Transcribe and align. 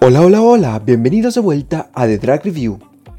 Hola, 0.00 0.22
hola, 0.22 0.40
hola, 0.40 0.78
bienvenidos 0.78 1.34
de 1.34 1.40
vuelta 1.42 1.90
a 1.92 2.06
The 2.06 2.16
Drag 2.16 2.42
Review. 2.44 2.78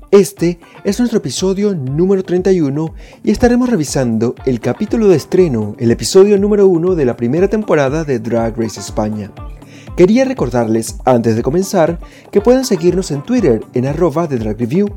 Este 0.09 0.59
es 0.83 0.97
nuestro 0.97 1.19
episodio 1.19 1.75
número 1.75 2.23
31 2.23 2.95
y 3.23 3.29
estaremos 3.29 3.69
revisando 3.69 4.33
el 4.47 4.59
capítulo 4.59 5.07
de 5.07 5.17
estreno, 5.17 5.75
el 5.77 5.91
episodio 5.91 6.39
número 6.39 6.67
1 6.67 6.95
de 6.95 7.05
la 7.05 7.15
primera 7.15 7.47
temporada 7.47 8.03
de 8.03 8.17
Drag 8.17 8.57
Race 8.57 8.79
España. 8.79 9.31
Quería 9.99 10.23
recordarles, 10.23 10.95
antes 11.03 11.35
de 11.35 11.43
comenzar, 11.43 11.99
que 12.31 12.39
pueden 12.39 12.63
seguirnos 12.63 13.11
en 13.11 13.21
Twitter 13.21 13.59
en 13.73 13.85
arroba 13.85 14.27
de 14.27 14.37
Drag 14.37 14.57
Review, 14.57 14.87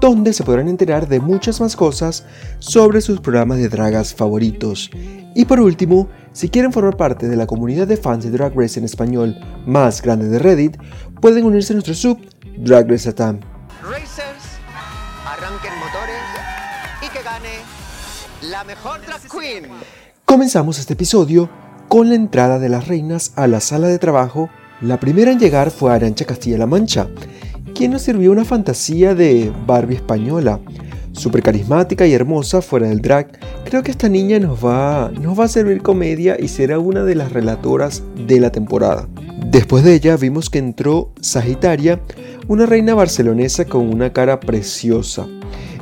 donde 0.00 0.32
se 0.32 0.44
podrán 0.44 0.68
enterar 0.68 1.08
de 1.08 1.18
muchas 1.18 1.60
más 1.60 1.74
cosas 1.74 2.24
sobre 2.60 3.00
sus 3.00 3.18
programas 3.18 3.58
de 3.58 3.68
dragas 3.68 4.14
favoritos. 4.14 4.92
Y 5.34 5.46
por 5.46 5.58
último, 5.58 6.08
si 6.32 6.50
quieren 6.50 6.72
formar 6.72 6.96
parte 6.96 7.26
de 7.26 7.34
la 7.34 7.48
comunidad 7.48 7.88
de 7.88 7.96
fans 7.96 8.22
de 8.22 8.30
Drag 8.30 8.54
Race 8.54 8.78
en 8.78 8.84
español 8.84 9.36
más 9.66 10.00
grande 10.00 10.28
de 10.28 10.38
Reddit, 10.38 10.76
pueden 11.20 11.46
unirse 11.46 11.72
a 11.72 11.74
nuestro 11.74 11.94
sub 11.94 12.20
Drag 12.56 12.88
Race 12.88 13.08
Atam. 13.08 13.40
Racers, 13.82 14.54
arranquen 15.26 15.72
motores 15.80 16.22
y 17.02 17.08
que 17.08 17.24
gane 17.24 17.58
la 18.52 18.62
mejor 18.62 19.00
drag 19.04 19.20
queen. 19.28 19.64
Comenzamos 20.24 20.78
este 20.78 20.92
episodio 20.92 21.50
con 21.88 22.08
la 22.08 22.14
entrada 22.14 22.58
de 22.58 22.68
las 22.68 22.88
reinas 22.88 23.32
a 23.36 23.46
la 23.46 23.60
sala 23.60 23.88
de 23.88 23.98
trabajo. 23.98 24.50
La 24.80 24.98
primera 25.00 25.30
en 25.30 25.38
llegar 25.38 25.70
fue 25.70 25.92
Arancha 25.92 26.24
Castilla-La 26.24 26.66
Mancha, 26.66 27.08
quien 27.74 27.92
nos 27.92 28.02
sirvió 28.02 28.32
una 28.32 28.44
fantasía 28.44 29.14
de 29.14 29.52
Barbie 29.66 29.96
española. 29.96 30.60
Súper 31.12 31.42
carismática 31.42 32.06
y 32.06 32.12
hermosa 32.12 32.60
fuera 32.60 32.88
del 32.88 33.00
drag, 33.00 33.38
creo 33.64 33.82
que 33.82 33.92
esta 33.92 34.08
niña 34.08 34.40
nos 34.40 34.64
va, 34.64 35.12
nos 35.20 35.38
va 35.38 35.44
a 35.44 35.48
servir 35.48 35.80
comedia 35.80 36.36
y 36.38 36.48
será 36.48 36.80
una 36.80 37.04
de 37.04 37.14
las 37.14 37.32
relatoras 37.32 38.02
de 38.26 38.40
la 38.40 38.50
temporada. 38.50 39.08
Después 39.46 39.84
de 39.84 39.94
ella 39.94 40.16
vimos 40.16 40.50
que 40.50 40.58
entró 40.58 41.12
Sagitaria, 41.20 42.00
una 42.48 42.66
reina 42.66 42.94
barcelonesa 42.94 43.64
con 43.64 43.94
una 43.94 44.12
cara 44.12 44.40
preciosa. 44.40 45.28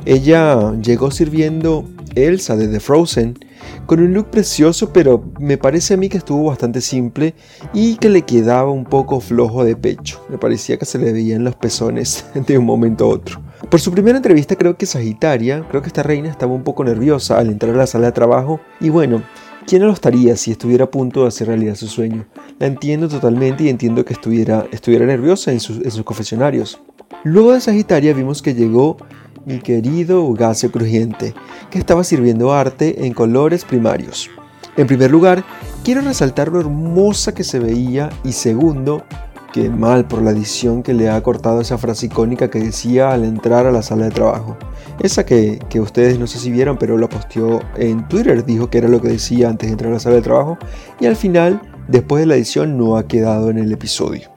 Ella 0.05 0.73
llegó 0.81 1.09
sirviendo 1.09 1.85
Elsa 2.13 2.55
de 2.55 2.67
The 2.67 2.79
Frozen, 2.79 3.39
con 3.85 3.99
un 3.99 4.13
look 4.13 4.29
precioso, 4.29 4.91
pero 4.93 5.23
me 5.39 5.57
parece 5.57 5.93
a 5.93 5.97
mí 5.97 6.09
que 6.09 6.17
estuvo 6.17 6.45
bastante 6.45 6.81
simple 6.81 7.33
y 7.73 7.95
que 7.97 8.09
le 8.09 8.23
quedaba 8.23 8.71
un 8.71 8.85
poco 8.85 9.19
flojo 9.19 9.63
de 9.63 9.75
pecho. 9.75 10.23
Me 10.29 10.37
parecía 10.37 10.77
que 10.77 10.85
se 10.85 10.99
le 10.99 11.11
veían 11.11 11.43
los 11.43 11.55
pezones 11.55 12.25
de 12.33 12.57
un 12.57 12.65
momento 12.65 13.05
a 13.05 13.09
otro. 13.09 13.41
Por 13.69 13.79
su 13.79 13.91
primera 13.91 14.17
entrevista 14.17 14.55
creo 14.55 14.77
que 14.77 14.85
Sagitaria, 14.85 15.65
creo 15.69 15.81
que 15.81 15.87
esta 15.87 16.03
reina 16.03 16.29
estaba 16.29 16.53
un 16.53 16.63
poco 16.63 16.83
nerviosa 16.83 17.37
al 17.37 17.49
entrar 17.49 17.73
a 17.73 17.77
la 17.77 17.87
sala 17.87 18.07
de 18.07 18.11
trabajo 18.11 18.59
y 18.79 18.89
bueno, 18.89 19.23
¿quién 19.65 19.81
no 19.81 19.87
lo 19.87 19.93
estaría 19.93 20.35
si 20.35 20.51
estuviera 20.51 20.85
a 20.85 20.91
punto 20.91 21.21
de 21.21 21.29
hacer 21.29 21.47
realidad 21.47 21.75
su 21.75 21.87
sueño? 21.87 22.25
La 22.59 22.67
entiendo 22.67 23.07
totalmente 23.07 23.63
y 23.63 23.69
entiendo 23.69 24.03
que 24.05 24.13
estuviera, 24.13 24.67
estuviera 24.71 25.05
nerviosa 25.05 25.51
en 25.51 25.59
sus, 25.59 25.77
en 25.77 25.91
sus 25.91 26.03
confesionarios. 26.03 26.79
Luego 27.23 27.53
de 27.53 27.61
Sagitaria 27.61 28.13
vimos 28.13 28.41
que 28.41 28.53
llegó 28.53 28.97
mi 29.45 29.59
querido 29.59 30.23
Ugacio 30.23 30.71
Crujiente, 30.71 31.33
que 31.69 31.79
estaba 31.79 32.03
sirviendo 32.03 32.53
arte 32.53 33.05
en 33.05 33.13
colores 33.13 33.65
primarios. 33.65 34.29
En 34.77 34.87
primer 34.87 35.11
lugar, 35.11 35.43
quiero 35.83 36.01
resaltar 36.01 36.49
lo 36.49 36.59
hermosa 36.59 37.33
que 37.33 37.43
se 37.43 37.59
veía 37.59 38.09
y 38.23 38.31
segundo, 38.31 39.03
que 39.51 39.69
mal 39.69 40.07
por 40.07 40.23
la 40.23 40.31
edición 40.31 40.81
que 40.81 40.93
le 40.93 41.09
ha 41.09 41.21
cortado 41.21 41.61
esa 41.61 41.77
frase 41.77 42.07
icónica 42.07 42.49
que 42.49 42.59
decía 42.59 43.11
al 43.11 43.23
entrar 43.23 43.67
a 43.67 43.71
la 43.71 43.83
sala 43.83 44.05
de 44.05 44.11
trabajo. 44.11 44.57
Esa 44.99 45.25
que, 45.25 45.59
que 45.69 45.79
ustedes 45.79 46.17
no 46.17 46.25
sé 46.25 46.39
si 46.39 46.51
vieron, 46.51 46.77
pero 46.77 46.97
lo 46.97 47.07
posteó 47.07 47.59
en 47.77 48.07
Twitter, 48.07 48.43
dijo 48.45 48.71
que 48.71 48.79
era 48.79 48.87
lo 48.87 48.99
que 48.99 49.09
decía 49.09 49.49
antes 49.49 49.67
de 49.67 49.73
entrar 49.73 49.91
a 49.91 49.95
la 49.95 49.99
sala 49.99 50.15
de 50.15 50.23
trabajo 50.23 50.57
y 50.99 51.05
al 51.05 51.15
final, 51.15 51.61
después 51.87 52.21
de 52.21 52.25
la 52.25 52.35
edición, 52.35 52.77
no 52.77 52.97
ha 52.97 53.07
quedado 53.07 53.51
en 53.51 53.59
el 53.59 53.71
episodio. 53.71 54.32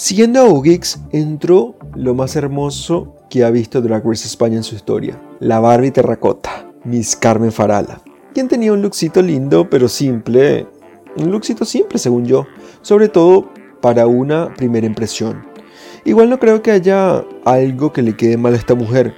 Siguiendo 0.00 0.38
a 0.38 0.44
Ugix, 0.44 1.00
entró 1.10 1.74
lo 1.96 2.14
más 2.14 2.36
hermoso 2.36 3.16
que 3.28 3.42
ha 3.42 3.50
visto 3.50 3.80
Drag 3.80 4.06
Race 4.06 4.28
España 4.28 4.56
en 4.58 4.62
su 4.62 4.76
historia, 4.76 5.20
la 5.40 5.58
Barbie 5.58 5.90
terracota, 5.90 6.70
Miss 6.84 7.16
Carmen 7.16 7.50
Farala, 7.50 8.00
quien 8.32 8.46
tenía 8.46 8.72
un 8.72 8.80
lookcito 8.80 9.20
lindo 9.22 9.68
pero 9.68 9.88
simple, 9.88 10.68
un 11.16 11.32
lookcito 11.32 11.64
simple 11.64 11.98
según 11.98 12.26
yo, 12.26 12.46
sobre 12.80 13.08
todo 13.08 13.50
para 13.80 14.06
una 14.06 14.54
primera 14.54 14.86
impresión. 14.86 15.44
Igual 16.04 16.30
no 16.30 16.38
creo 16.38 16.62
que 16.62 16.70
haya 16.70 17.24
algo 17.44 17.92
que 17.92 18.02
le 18.02 18.16
quede 18.16 18.36
mal 18.36 18.54
a 18.54 18.58
esta 18.58 18.76
mujer, 18.76 19.14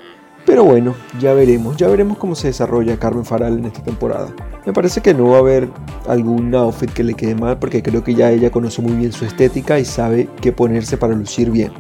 pero 0.50 0.65
bueno, 0.65 0.97
ya 1.21 1.33
veremos, 1.33 1.77
ya 1.77 1.87
veremos 1.87 2.19
cómo 2.19 2.34
se 2.34 2.49
desarrolla 2.49 2.99
Carmen 2.99 3.25
Farala 3.25 3.56
en 3.56 3.66
esta 3.66 3.84
temporada. 3.84 4.34
Me 4.66 4.72
parece 4.72 5.00
que 5.00 5.15
no 5.15 5.28
va 5.28 5.37
a 5.37 5.38
haber 5.38 5.69
algún 6.09 6.53
outfit 6.56 6.91
que 6.91 7.05
le 7.05 7.15
quede 7.15 7.37
mal 7.37 7.61
porque 7.61 7.84
creo 7.84 8.03
que 8.03 8.16
ya 8.16 8.33
ella 8.33 8.50
conoce 8.50 8.83
muy 8.83 8.94
bien 8.94 9.12
su 9.12 9.25
estética 9.25 9.78
y 9.78 9.84
sabe 9.84 10.28
qué 10.41 10.50
ponerse 10.50 10.97
para 10.97 11.15
lucir 11.15 11.53
bien. 11.53 11.71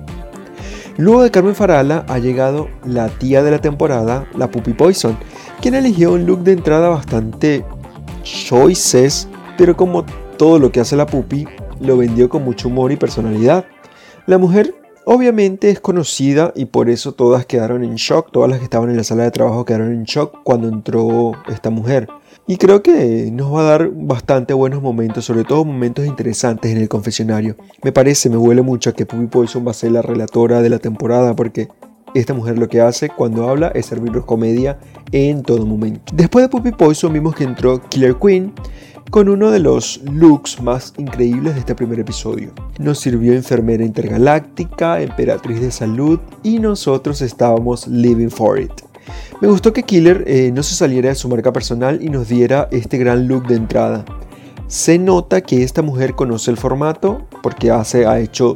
Luego 0.98 1.24
de 1.24 1.32
Carmen 1.32 1.56
Farala 1.56 2.04
ha 2.06 2.20
llegado 2.20 2.68
la 2.84 3.08
tía 3.08 3.42
de 3.42 3.50
la 3.50 3.60
temporada, 3.60 4.28
la 4.36 4.52
Puppy 4.52 4.72
Poison, 4.72 5.18
quien 5.60 5.74
eligió 5.74 6.12
un 6.12 6.24
look 6.24 6.44
de 6.44 6.52
entrada 6.52 6.90
bastante 6.90 7.64
choices, 8.22 9.26
pero 9.58 9.76
como 9.76 10.04
todo 10.36 10.60
lo 10.60 10.70
que 10.70 10.78
hace 10.78 10.94
la 10.94 11.06
Puppy, 11.06 11.48
lo 11.80 11.96
vendió 11.96 12.28
con 12.28 12.44
mucho 12.44 12.68
humor 12.68 12.92
y 12.92 12.96
personalidad. 12.96 13.64
La 14.26 14.38
mujer 14.38 14.76
obviamente 15.12 15.70
es 15.70 15.80
conocida 15.80 16.52
y 16.54 16.66
por 16.66 16.88
eso 16.88 17.10
todas 17.10 17.44
quedaron 17.44 17.82
en 17.82 17.96
shock, 17.96 18.30
todas 18.30 18.48
las 18.48 18.60
que 18.60 18.64
estaban 18.64 18.90
en 18.90 18.96
la 18.96 19.02
sala 19.02 19.24
de 19.24 19.32
trabajo 19.32 19.64
quedaron 19.64 19.92
en 19.92 20.04
shock 20.04 20.38
cuando 20.44 20.68
entró 20.68 21.32
esta 21.48 21.68
mujer. 21.68 22.06
Y 22.46 22.58
creo 22.58 22.80
que 22.80 23.28
nos 23.32 23.52
va 23.52 23.62
a 23.62 23.64
dar 23.64 23.90
bastante 23.92 24.54
buenos 24.54 24.80
momentos, 24.80 25.24
sobre 25.24 25.42
todo 25.42 25.64
momentos 25.64 26.06
interesantes 26.06 26.70
en 26.70 26.78
el 26.78 26.88
confesionario. 26.88 27.56
Me 27.82 27.90
parece, 27.90 28.30
me 28.30 28.36
huele 28.36 28.62
mucho 28.62 28.94
que 28.94 29.04
Puppy 29.04 29.26
Poison 29.26 29.66
va 29.66 29.72
a 29.72 29.74
ser 29.74 29.90
la 29.90 30.02
relatora 30.02 30.62
de 30.62 30.70
la 30.70 30.78
temporada 30.78 31.34
porque 31.34 31.66
esta 32.14 32.32
mujer 32.32 32.58
lo 32.58 32.68
que 32.68 32.80
hace 32.80 33.08
cuando 33.08 33.48
habla 33.48 33.68
es 33.74 33.86
servirnos 33.86 34.24
comedia 34.24 34.78
en 35.10 35.42
todo 35.42 35.66
momento. 35.66 36.12
Después 36.14 36.44
de 36.44 36.48
Puppy 36.48 36.70
Poison 36.70 37.12
vimos 37.12 37.34
que 37.34 37.42
entró 37.42 37.80
Killer 37.88 38.14
Queen 38.14 38.52
con 39.10 39.28
uno 39.28 39.50
de 39.50 39.58
los 39.58 40.00
looks 40.04 40.62
más 40.62 40.94
increíbles 40.96 41.54
de 41.54 41.60
este 41.60 41.74
primer 41.74 41.98
episodio. 41.98 42.52
Nos 42.78 43.00
sirvió 43.00 43.32
enfermera 43.32 43.84
intergaláctica, 43.84 45.02
emperatriz 45.02 45.60
de 45.60 45.72
salud 45.72 46.20
y 46.44 46.60
nosotros 46.60 47.20
estábamos 47.20 47.88
living 47.88 48.28
for 48.28 48.58
it. 48.60 48.72
Me 49.40 49.48
gustó 49.48 49.72
que 49.72 49.82
Killer 49.82 50.24
eh, 50.28 50.52
no 50.54 50.62
se 50.62 50.76
saliera 50.76 51.08
de 51.08 51.16
su 51.16 51.28
marca 51.28 51.52
personal 51.52 52.00
y 52.02 52.08
nos 52.08 52.28
diera 52.28 52.68
este 52.70 52.98
gran 52.98 53.26
look 53.26 53.48
de 53.48 53.56
entrada. 53.56 54.04
Se 54.68 54.98
nota 54.98 55.40
que 55.40 55.64
esta 55.64 55.82
mujer 55.82 56.14
conoce 56.14 56.52
el 56.52 56.56
formato 56.56 57.26
porque 57.42 57.72
hace, 57.72 58.06
ha 58.06 58.20
hecho 58.20 58.54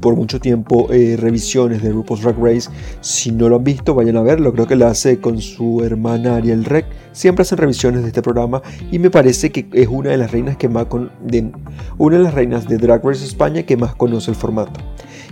por 0.00 0.16
mucho 0.16 0.40
tiempo 0.40 0.88
eh, 0.92 1.16
revisiones 1.18 1.82
de 1.82 1.90
RuPaul's 1.90 2.22
Drag 2.22 2.36
Race. 2.38 2.70
Si 3.00 3.30
no 3.30 3.48
lo 3.48 3.56
han 3.56 3.64
visto, 3.64 3.94
vayan 3.94 4.16
a 4.16 4.22
verlo. 4.22 4.52
Creo 4.52 4.66
que 4.66 4.76
la 4.76 4.88
hace 4.88 5.20
con 5.20 5.40
su 5.40 5.82
hermana 5.84 6.36
Ariel 6.36 6.64
Rec. 6.64 6.86
Siempre 7.12 7.42
hacen 7.42 7.58
revisiones 7.58 8.02
de 8.02 8.08
este 8.08 8.22
programa 8.22 8.62
y 8.90 8.98
me 8.98 9.10
parece 9.10 9.50
que 9.50 9.68
es 9.72 9.88
una 9.88 10.10
de 10.10 10.16
las 10.18 10.30
reinas 10.30 10.56
que 10.56 10.68
más 10.68 10.86
de, 11.24 11.52
una 11.98 12.18
de 12.18 12.22
las 12.24 12.34
reinas 12.34 12.66
de 12.68 12.78
Drag 12.78 13.04
Race 13.04 13.24
España 13.24 13.62
que 13.62 13.76
más 13.76 13.94
conoce 13.94 14.30
el 14.30 14.36
formato 14.36 14.80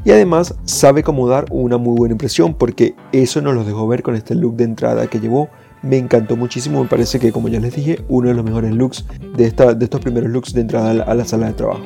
y 0.04 0.10
además 0.10 0.54
sabe 0.64 1.02
cómo 1.02 1.28
dar 1.28 1.46
una 1.50 1.76
muy 1.76 1.96
buena 1.96 2.12
impresión 2.12 2.54
porque 2.54 2.94
eso 3.12 3.40
nos 3.40 3.54
lo 3.54 3.64
dejó 3.64 3.86
ver 3.86 4.02
con 4.02 4.14
este 4.14 4.34
look 4.34 4.56
de 4.56 4.64
entrada 4.64 5.06
que 5.06 5.20
llevó. 5.20 5.48
Me 5.82 5.96
encantó 5.96 6.36
muchísimo, 6.36 6.82
me 6.82 6.88
parece 6.88 7.18
que 7.18 7.32
como 7.32 7.48
ya 7.48 7.60
les 7.60 7.74
dije, 7.74 8.04
uno 8.08 8.28
de 8.28 8.34
los 8.34 8.44
mejores 8.44 8.72
looks 8.72 9.06
de, 9.36 9.46
esta, 9.46 9.74
de 9.74 9.84
estos 9.84 10.00
primeros 10.00 10.30
looks 10.30 10.52
de 10.52 10.60
entrada 10.60 11.02
a 11.02 11.14
la 11.14 11.24
sala 11.24 11.46
de 11.46 11.52
trabajo. 11.54 11.84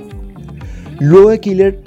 Luego 0.98 1.30
de 1.30 1.40
Killer 1.40 1.80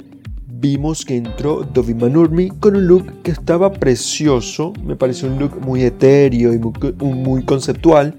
vimos 0.60 1.04
que 1.04 1.16
entró 1.16 1.62
Dovima 1.62 2.08
Nurmi 2.08 2.50
con 2.50 2.74
un 2.74 2.86
look 2.86 3.22
que 3.22 3.30
estaba 3.30 3.72
precioso, 3.72 4.72
me 4.84 4.96
pareció 4.96 5.28
un 5.28 5.38
look 5.38 5.60
muy 5.60 5.82
etéreo 5.82 6.52
y 6.52 6.58
muy, 6.58 6.72
muy, 6.98 7.44
conceptual. 7.44 8.16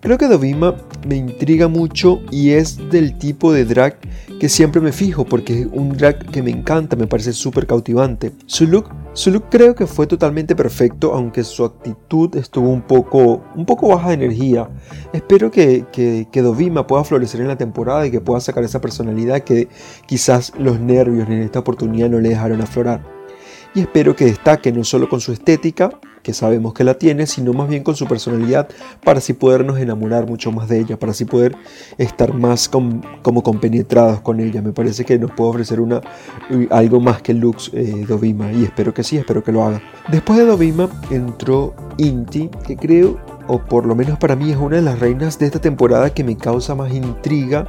Creo 0.00 0.18
que 0.18 0.26
Dovima 0.26 0.76
me 1.06 1.16
intriga 1.16 1.68
mucho 1.68 2.20
y 2.30 2.50
es 2.50 2.90
del 2.90 3.16
tipo 3.18 3.52
de 3.52 3.64
drag 3.64 3.98
que 4.40 4.48
siempre 4.48 4.80
me 4.80 4.92
fijo 4.92 5.24
porque 5.24 5.60
es 5.60 5.68
un 5.72 5.96
drag 5.96 6.30
que 6.30 6.42
me 6.42 6.50
encanta, 6.50 6.96
me 6.96 7.06
parece 7.06 7.32
súper 7.32 7.66
cautivante. 7.66 8.32
Su 8.46 8.66
look, 8.66 8.90
su 9.16 9.30
look 9.30 9.44
creo 9.50 9.74
que 9.74 9.86
fue 9.86 10.06
totalmente 10.06 10.54
perfecto, 10.54 11.14
aunque 11.14 11.42
su 11.42 11.64
actitud 11.64 12.36
estuvo 12.36 12.68
un 12.68 12.82
poco, 12.82 13.42
un 13.54 13.64
poco 13.64 13.88
baja 13.88 14.08
de 14.08 14.14
energía. 14.14 14.68
Espero 15.14 15.50
que, 15.50 15.86
que, 15.90 16.28
que 16.30 16.42
Dovima 16.42 16.86
pueda 16.86 17.02
florecer 17.02 17.40
en 17.40 17.48
la 17.48 17.56
temporada 17.56 18.06
y 18.06 18.10
que 18.10 18.20
pueda 18.20 18.40
sacar 18.40 18.62
esa 18.62 18.82
personalidad 18.82 19.40
que 19.40 19.68
quizás 20.04 20.52
los 20.58 20.78
nervios 20.80 21.26
en 21.30 21.40
esta 21.40 21.60
oportunidad 21.60 22.10
no 22.10 22.20
le 22.20 22.28
dejaron 22.28 22.60
aflorar. 22.60 23.00
Y 23.74 23.80
espero 23.80 24.14
que 24.14 24.26
destaque 24.26 24.70
no 24.70 24.84
solo 24.84 25.08
con 25.08 25.22
su 25.22 25.32
estética, 25.32 25.98
que 26.26 26.32
sabemos 26.32 26.74
que 26.74 26.82
la 26.82 26.94
tiene, 26.94 27.24
sino 27.28 27.52
más 27.52 27.68
bien 27.68 27.84
con 27.84 27.94
su 27.94 28.04
personalidad 28.08 28.66
para 29.04 29.18
así 29.18 29.32
podernos 29.32 29.78
enamorar 29.78 30.26
mucho 30.26 30.50
más 30.50 30.68
de 30.68 30.80
ella, 30.80 30.98
para 30.98 31.12
así 31.12 31.24
poder 31.24 31.54
estar 31.98 32.34
más 32.34 32.68
como 32.68 33.42
compenetrados 33.44 34.22
con 34.22 34.40
ella. 34.40 34.60
Me 34.60 34.72
parece 34.72 35.04
que 35.04 35.20
nos 35.20 35.30
puede 35.30 35.50
ofrecer 35.50 35.80
una, 35.80 36.00
algo 36.70 36.98
más 36.98 37.22
que 37.22 37.32
Lux 37.32 37.70
eh, 37.72 38.04
Dovima 38.08 38.50
y 38.50 38.64
espero 38.64 38.92
que 38.92 39.04
sí, 39.04 39.16
espero 39.16 39.44
que 39.44 39.52
lo 39.52 39.62
haga. 39.62 39.80
Después 40.08 40.40
de 40.40 40.46
Dovima 40.46 40.90
entró 41.10 41.76
Inti, 41.96 42.50
que 42.66 42.76
creo, 42.76 43.20
o 43.46 43.60
por 43.60 43.86
lo 43.86 43.94
menos 43.94 44.18
para 44.18 44.34
mí 44.34 44.50
es 44.50 44.56
una 44.56 44.74
de 44.74 44.82
las 44.82 44.98
reinas 44.98 45.38
de 45.38 45.46
esta 45.46 45.60
temporada 45.60 46.12
que 46.12 46.24
me 46.24 46.36
causa 46.36 46.74
más 46.74 46.92
intriga 46.92 47.68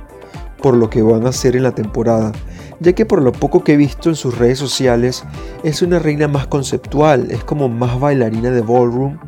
por 0.62 0.76
lo 0.76 0.90
que 0.90 1.02
van 1.02 1.26
a 1.26 1.30
hacer 1.30 1.56
en 1.56 1.64
la 1.64 1.74
temporada, 1.74 2.32
ya 2.80 2.94
que 2.94 3.06
por 3.06 3.22
lo 3.22 3.32
poco 3.32 3.64
que 3.64 3.74
he 3.74 3.78
visto 3.78 4.10
en 4.10 4.16
sus 4.16 4.38
redes 4.38 4.60
sociales 4.60 5.24
es 5.64 5.82
una 5.82 6.00
reina 6.00 6.28
más 6.28 6.48
conceptual, 6.48 7.32
es 7.32 7.44
como 7.44 7.70
más 7.70 8.00
bailarina 8.00 8.52
de 8.52 8.62
ballroom 8.62 9.20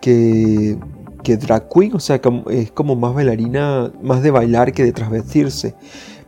que, 0.00 0.78
que 1.22 1.36
drag 1.36 1.68
queen, 1.68 1.94
o 1.94 2.00
sea, 2.00 2.20
es 2.50 2.72
como 2.72 2.96
más 2.96 3.14
bailarina, 3.14 3.92
más 4.02 4.22
de 4.22 4.30
bailar 4.30 4.72
que 4.72 4.84
de 4.84 4.92
trasvestirse. 4.92 5.74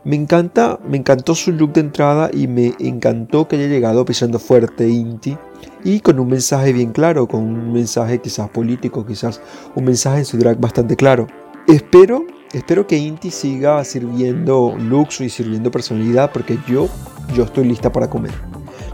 Me 0.04 0.16
encanta, 0.16 0.80
me 0.84 0.96
encantó 0.96 1.36
su 1.36 1.52
look 1.52 1.74
de 1.74 1.80
entrada 1.80 2.28
y 2.32 2.48
me 2.48 2.74
encantó 2.80 3.46
que 3.46 3.54
haya 3.54 3.68
llegado 3.68 4.04
pisando 4.04 4.40
fuerte 4.40 4.88
Inti 4.88 5.38
y 5.84 6.00
con 6.00 6.18
un 6.18 6.26
mensaje 6.26 6.72
bien 6.72 6.90
claro, 6.90 7.28
con 7.28 7.42
un 7.42 7.72
mensaje 7.72 8.18
quizás 8.18 8.48
político, 8.50 9.06
quizás 9.06 9.40
un 9.76 9.84
mensaje 9.84 10.18
en 10.18 10.24
su 10.24 10.38
drag 10.38 10.58
bastante 10.58 10.96
claro. 10.96 11.28
Espero 11.68 12.24
Espero 12.52 12.86
que 12.86 12.98
Inti 12.98 13.30
siga 13.30 13.82
sirviendo 13.82 14.76
luxo 14.78 15.24
y 15.24 15.30
sirviendo 15.30 15.70
personalidad 15.70 16.30
porque 16.32 16.58
yo, 16.68 16.86
yo 17.34 17.44
estoy 17.44 17.64
lista 17.64 17.90
para 17.90 18.10
comer. 18.10 18.32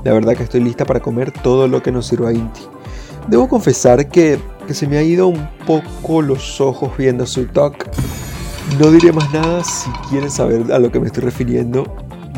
La 0.04 0.12
verdad 0.12 0.36
que 0.36 0.44
estoy 0.44 0.60
lista 0.60 0.84
para 0.84 1.00
comer 1.00 1.32
todo 1.32 1.66
lo 1.66 1.82
que 1.82 1.90
nos 1.90 2.06
sirva 2.06 2.32
Inti. 2.32 2.60
Debo 3.26 3.48
confesar 3.48 4.08
que, 4.08 4.38
se 4.70 4.86
me 4.86 4.96
ha 4.96 5.02
ido 5.02 5.26
un 5.26 5.48
poco 5.66 6.22
los 6.22 6.60
ojos 6.60 6.96
viendo 6.96 7.26
su 7.26 7.46
talk. 7.46 7.90
No 8.78 8.92
diré 8.92 9.10
más 9.10 9.32
nada, 9.32 9.64
si 9.64 9.90
quieren 10.08 10.30
saber 10.30 10.72
a 10.72 10.78
lo 10.78 10.92
que 10.92 11.00
me 11.00 11.06
estoy 11.06 11.24
refiriendo, 11.24 11.84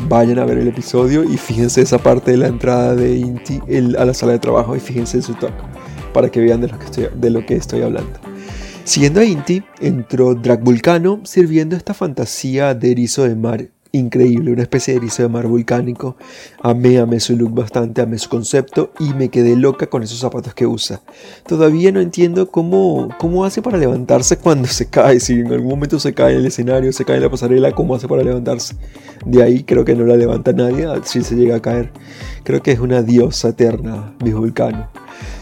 vayan 0.07 0.39
a 0.39 0.45
ver 0.45 0.57
el 0.57 0.69
episodio 0.69 1.23
y 1.23 1.37
fíjense 1.37 1.81
esa 1.81 1.99
parte 1.99 2.31
de 2.31 2.37
la 2.37 2.47
entrada 2.47 2.95
de 2.95 3.17
Inti 3.17 3.61
a 3.95 4.05
la 4.05 4.13
sala 4.15 4.31
de 4.31 4.39
trabajo 4.39 4.75
y 4.75 4.79
fíjense 4.79 5.17
en 5.17 5.23
su 5.23 5.35
talk 5.35 5.53
para 6.13 6.29
que 6.29 6.39
vean 6.39 6.61
de 6.61 6.69
lo 6.69 6.79
que 6.79 6.85
estoy, 6.85 7.09
de 7.13 7.29
lo 7.29 7.45
que 7.45 7.55
estoy 7.57 7.83
hablando. 7.83 8.30
Siguiendo 8.83 9.19
a 9.19 9.25
Inti, 9.25 9.63
entró 9.79 10.33
Drag 10.33 10.61
Vulcano 10.63 11.21
sirviendo 11.23 11.75
esta 11.75 11.93
fantasía 11.93 12.73
de 12.73 12.91
erizo 12.91 13.23
de 13.23 13.35
mar 13.35 13.69
increíble, 13.91 14.51
una 14.51 14.63
especie 14.63 14.93
de 14.93 14.99
erizo 14.99 15.23
de 15.23 15.29
mar 15.29 15.47
volcánico. 15.47 16.15
Amé, 16.61 16.97
amé 16.97 17.19
su 17.19 17.35
look 17.35 17.53
bastante, 17.53 18.01
amé 18.01 18.17
su 18.17 18.29
concepto 18.29 18.91
y 18.99 19.13
me 19.13 19.29
quedé 19.29 19.55
loca 19.55 19.87
con 19.87 20.01
esos 20.01 20.19
zapatos 20.19 20.53
que 20.53 20.65
usa. 20.65 21.01
Todavía 21.45 21.91
no 21.91 21.99
entiendo 21.99 22.49
cómo, 22.49 23.09
cómo 23.19 23.45
hace 23.45 23.61
para 23.61 23.77
levantarse 23.77 24.37
cuando 24.37 24.67
se 24.67 24.89
cae, 24.89 25.19
si 25.19 25.33
en 25.33 25.51
algún 25.51 25.69
momento 25.69 25.99
se 25.99 26.13
cae 26.13 26.33
en 26.33 26.39
el 26.39 26.45
escenario, 26.47 26.91
se 26.91 27.05
cae 27.05 27.17
en 27.17 27.23
la 27.23 27.29
pasarela, 27.29 27.73
cómo 27.73 27.95
hace 27.95 28.07
para 28.07 28.23
levantarse. 28.23 28.75
De 29.25 29.43
ahí 29.43 29.63
creo 29.63 29.85
que 29.85 29.95
no 29.95 30.05
la 30.05 30.15
levanta 30.15 30.53
nadie 30.53 30.87
si 31.03 31.21
se 31.21 31.35
llega 31.35 31.57
a 31.57 31.61
caer. 31.61 31.91
Creo 32.43 32.63
que 32.63 32.71
es 32.71 32.79
una 32.79 33.03
diosa 33.03 33.49
eterna, 33.49 34.15
mi 34.23 34.31
Vulcano. 34.31 34.89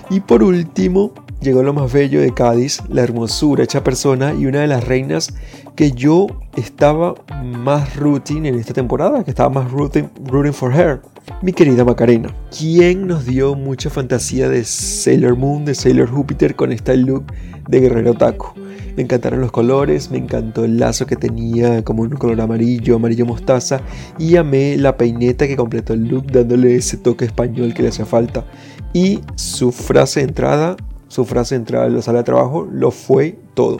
Y 0.09 0.21
por 0.21 0.43
último, 0.43 1.13
llegó 1.41 1.63
lo 1.63 1.73
más 1.73 1.91
bello 1.91 2.21
de 2.21 2.33
Cádiz, 2.33 2.81
la 2.89 3.01
hermosura 3.01 3.63
hecha 3.63 3.83
persona 3.83 4.33
y 4.33 4.45
una 4.45 4.61
de 4.61 4.67
las 4.67 4.85
reinas 4.85 5.33
que 5.75 5.91
yo 5.91 6.27
estaba 6.55 7.15
más 7.43 7.95
rooting 7.95 8.45
en 8.45 8.55
esta 8.55 8.73
temporada, 8.73 9.23
que 9.23 9.31
estaba 9.31 9.49
más 9.49 9.71
rooting, 9.71 10.09
rooting 10.25 10.53
for 10.53 10.73
her. 10.73 11.01
Mi 11.41 11.53
querida 11.53 11.85
Macarena, 11.85 12.35
quien 12.57 13.07
nos 13.07 13.25
dio 13.25 13.55
mucha 13.55 13.89
fantasía 13.89 14.49
de 14.49 14.63
Sailor 14.63 15.37
Moon, 15.37 15.63
de 15.63 15.75
Sailor 15.75 16.09
Júpiter 16.09 16.55
con 16.55 16.71
este 16.71 16.97
look 16.97 17.25
de 17.67 17.79
guerrero 17.79 18.13
taco. 18.15 18.53
Me 18.97 19.03
encantaron 19.03 19.39
los 19.39 19.51
colores, 19.51 20.11
me 20.11 20.17
encantó 20.17 20.65
el 20.65 20.77
lazo 20.77 21.05
que 21.05 21.15
tenía 21.15 21.83
como 21.85 22.01
un 22.01 22.09
color 22.09 22.41
amarillo, 22.41 22.95
amarillo 22.95 23.25
mostaza 23.25 23.79
y 24.17 24.35
amé 24.35 24.75
la 24.75 24.97
peineta 24.97 25.47
que 25.47 25.55
completó 25.55 25.93
el 25.93 26.07
look 26.07 26.29
dándole 26.31 26.75
ese 26.75 26.97
toque 26.97 27.23
español 27.23 27.73
que 27.73 27.83
le 27.83 27.89
hacía 27.89 28.05
falta. 28.05 28.45
Y 28.91 29.21
su 29.35 29.71
frase 29.71 30.19
de 30.19 30.25
entrada 30.25 30.75
su 31.09 31.25
frase 31.25 31.55
entrada 31.55 31.87
en 31.87 31.95
la 31.95 32.01
sala 32.01 32.19
de 32.19 32.23
trabajo, 32.23 32.65
lo 32.71 32.91
fue 32.91 33.37
todo. 33.53 33.79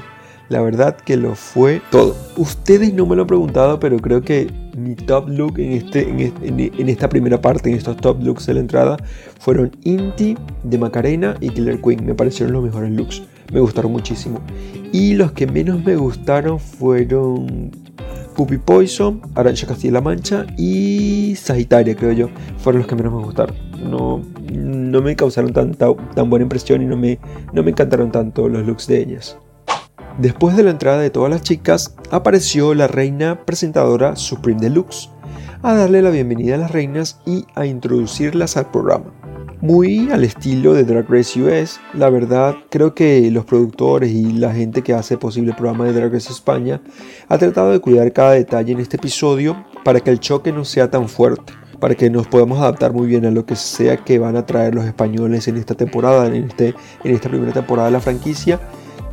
La 0.50 0.62
verdad 0.62 0.98
que 0.98 1.16
lo 1.16 1.36
fue 1.36 1.80
todo. 1.92 2.16
Ustedes 2.36 2.92
no 2.94 3.06
me 3.06 3.16
lo 3.16 3.22
han 3.22 3.28
preguntado, 3.28 3.80
pero 3.80 4.00
creo 4.00 4.22
que 4.22 4.52
mi 4.76 4.96
top 4.96 5.30
look 5.30 5.60
en, 5.60 5.74
este, 5.74 6.10
en, 6.10 6.90
esta 6.90 7.08
primera 7.08 7.40
parte, 7.40 7.70
en 7.70 7.76
estos 7.76 7.98
top 7.98 8.24
looks 8.24 8.48
de 8.48 8.56
la 8.56 8.60
entrada, 8.60 8.98
fueron 9.40 9.72
Inti, 9.84 10.36
de 10.64 10.78
Macarena 10.80 11.36
y 11.40 11.50
Killer 11.50 11.80
Queen. 11.80 12.04
Me 12.04 12.16
parecieron 12.16 12.54
los 12.54 12.64
mejores 12.64 12.92
looks. 12.92 13.22
Me 13.54 13.60
gustaron 13.60 13.92
muchísimo. 13.92 14.42
Y 14.92 15.14
los 15.14 15.34
que 15.34 15.46
menos 15.46 15.86
me 15.86 15.96
gustaron 15.96 16.60
fueron 16.60 17.70
Puppy 18.36 18.58
Poison, 18.58 19.22
Arancha 19.36 19.68
Castilla-La 19.68 20.02
Mancha 20.02 20.48
y 20.58 21.36
Sagitaria, 21.36 21.96
creo 21.96 22.14
yo. 22.14 22.30
Fueron 22.58 22.80
los 22.80 22.88
que 22.88 22.96
menos 22.96 23.14
me 23.14 23.24
gustaron. 23.24 23.69
No, 23.84 24.22
me 25.02 25.16
causaron 25.16 25.54
tan, 25.54 25.74
tan, 25.74 26.30
buena 26.30 26.44
impresión 26.44 26.82
y 26.82 26.86
no 26.86 26.98
me, 26.98 27.20
no 27.54 27.64
me 27.64 27.72
encantaron 27.72 28.12
tanto 28.12 28.48
los 28.50 28.66
looks 28.66 28.88
de 28.88 29.02
ellas. 29.02 29.38
Después 30.18 30.58
de 30.58 30.64
la 30.64 30.72
entrada 30.72 31.00
de 31.00 31.10
todas 31.10 31.30
las 31.30 31.44
chicas, 31.44 31.96
apareció 32.12 32.74
la 32.74 32.88
reina 32.88 33.46
presentadora 33.46 34.16
Supreme 34.16 34.60
Deluxe 34.60 35.10
a 35.62 35.74
darle 35.74 36.02
la 36.02 36.10
bienvenida 36.10 36.56
a 36.56 36.58
las 36.58 36.72
reinas 36.72 37.20
y 37.26 37.46
a 37.56 37.66
introducirlas 37.66 38.58
al 38.58 38.70
programa. 38.72 39.14
Muy 39.62 40.10
al 40.10 40.24
estilo 40.24 40.74
de 40.74 40.86
Drag 40.86 41.10
Race 41.10 41.42
US, 41.42 41.82
la 41.94 42.10
verdad 42.10 42.56
creo 42.70 42.96
que 42.96 43.30
los 43.30 43.44
productores 43.44 44.10
y 44.10 44.32
la 44.32 44.54
gente 44.54 44.82
que 44.82 44.94
hace 44.94 45.18
posible 45.18 45.52
el 45.52 45.58
programa 45.58 45.86
de 45.86 45.94
Drag 45.94 46.14
Race 46.14 46.32
España 46.32 46.82
ha 47.28 47.38
tratado 47.38 47.72
de 47.72 47.80
cuidar 47.80 48.14
cada 48.14 48.32
detalle 48.32 48.72
en 48.72 48.80
este 48.80 48.96
episodio 48.96 49.66
para 49.84 50.00
que 50.00 50.12
el 50.12 50.20
choque 50.20 50.54
no 50.54 50.64
sea 50.64 50.90
tan 50.90 51.10
fuerte 51.10 51.54
para 51.80 51.96
que 51.96 52.10
nos 52.10 52.28
podamos 52.28 52.60
adaptar 52.60 52.94
muy 52.94 53.08
bien 53.08 53.26
a 53.26 53.32
lo 53.32 53.46
que 53.46 53.56
sea 53.56 53.98
que 53.98 54.20
van 54.20 54.36
a 54.36 54.46
traer 54.46 54.76
los 54.76 54.86
españoles 54.86 55.48
en 55.48 55.58
esta 55.58 55.76
temporada, 55.76 56.28
en, 56.28 56.46
este, 56.46 56.76
en 57.04 57.16
esta 57.16 57.30
primera 57.30 57.54
temporada 57.54 57.88
de 57.88 57.94
la 57.94 58.00
franquicia, 58.00 58.60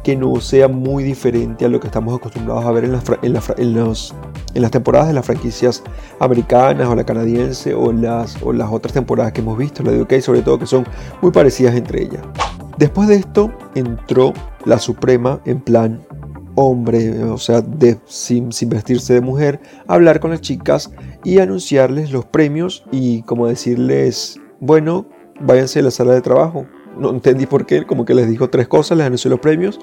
que 0.03 0.15
no 0.15 0.41
sea 0.41 0.69
muy 0.69 1.03
diferente 1.03 1.65
a 1.65 1.69
lo 1.69 1.81
que 1.81 1.89
estamos 1.89 2.17
acostumbrados 2.17 2.65
a 2.65 2.71
ver 2.71 2.85
en 2.85 2.93
las, 2.93 3.05
en, 3.23 3.77
en 4.55 4.63
las 4.63 4.71
temporadas 4.71 5.09
de 5.09 5.15
las 5.15 5.27
franquicias 5.27 5.83
americanas 6.21 6.87
o 6.87 6.95
la 6.95 7.05
canadiense 7.05 7.75
o 7.75 7.93
las, 7.93 8.41
o 8.43 8.53
las 8.53 8.71
otras 8.71 8.93
temporadas 8.93 9.33
que 9.33 9.41
hemos 9.41 9.59
visto, 9.59 9.83
la 9.83 9.91
de 9.91 10.03
UK 10.03 10.21
sobre 10.21 10.43
todo, 10.43 10.59
que 10.61 10.67
son 10.67 10.87
muy 11.21 11.33
parecidas 11.33 11.75
entre 11.75 12.03
ellas. 12.03 12.23
Después 12.79 13.09
de 13.09 13.17
esto 13.17 13.51
entró 13.75 14.33
la 14.65 14.79
Suprema 14.79 15.41
en 15.45 15.61
plan 15.61 16.01
hombre, 16.57 17.23
o 17.25 17.39
sea, 17.39 17.61
de, 17.61 17.99
sin, 18.07 18.51
vestirse 18.67 19.15
de 19.15 19.21
mujer, 19.21 19.61
hablar 19.87 20.19
con 20.19 20.33
las 20.33 20.41
chicas 20.41 20.91
y 21.23 21.39
anunciarles 21.39 22.11
los 22.11 22.25
premios 22.25 22.85
y 22.91 23.23
como 23.23 23.47
decirles, 23.47 24.41
bueno, 24.59 25.07
váyanse 25.41 25.79
a 25.79 25.83
la 25.83 25.91
sala 25.93 26.15
de 26.15 26.23
trabajo. 26.23 26.67
No 26.99 27.11
entendí 27.11 27.45
por 27.47 27.67
qué, 27.67 27.85
como 27.85 28.07
que 28.07 28.15
les 28.15 28.29
dijo 28.29 28.49
tres 28.49 28.67
cosas, 28.69 28.97
les 28.97 29.07
anunció 29.07 29.31
los 29.31 29.41
premios 29.41 29.79